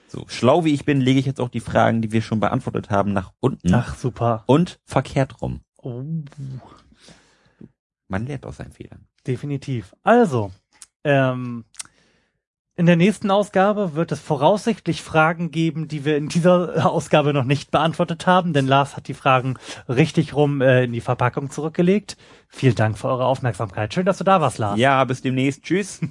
[0.09, 2.91] So, schlau wie ich bin, lege ich jetzt auch die Fragen, die wir schon beantwortet
[2.91, 3.73] haben, nach unten.
[3.73, 4.45] Ach, super.
[4.47, 5.63] Und verkehrt rum.
[5.79, 6.03] Oh,
[8.09, 9.07] Man lernt aus seinen Fehlern.
[9.27, 9.95] definitiv.
[10.03, 10.53] Also,
[11.05, 11.65] ähm,
[12.75, 17.45] in der nächsten Ausgabe wird es voraussichtlich Fragen geben, die wir in dieser Ausgabe noch
[17.45, 19.59] nicht beantwortet haben, denn Lars hat die Fragen
[19.91, 22.17] richtig rum äh, in die Verpackung zurückgelegt.
[22.49, 23.93] Vielen Dank für eure Aufmerksamkeit.
[23.93, 24.79] Schön, dass du da warst, Lars.
[24.79, 25.65] Ja, bis demnächst.
[25.65, 26.01] Tschüss.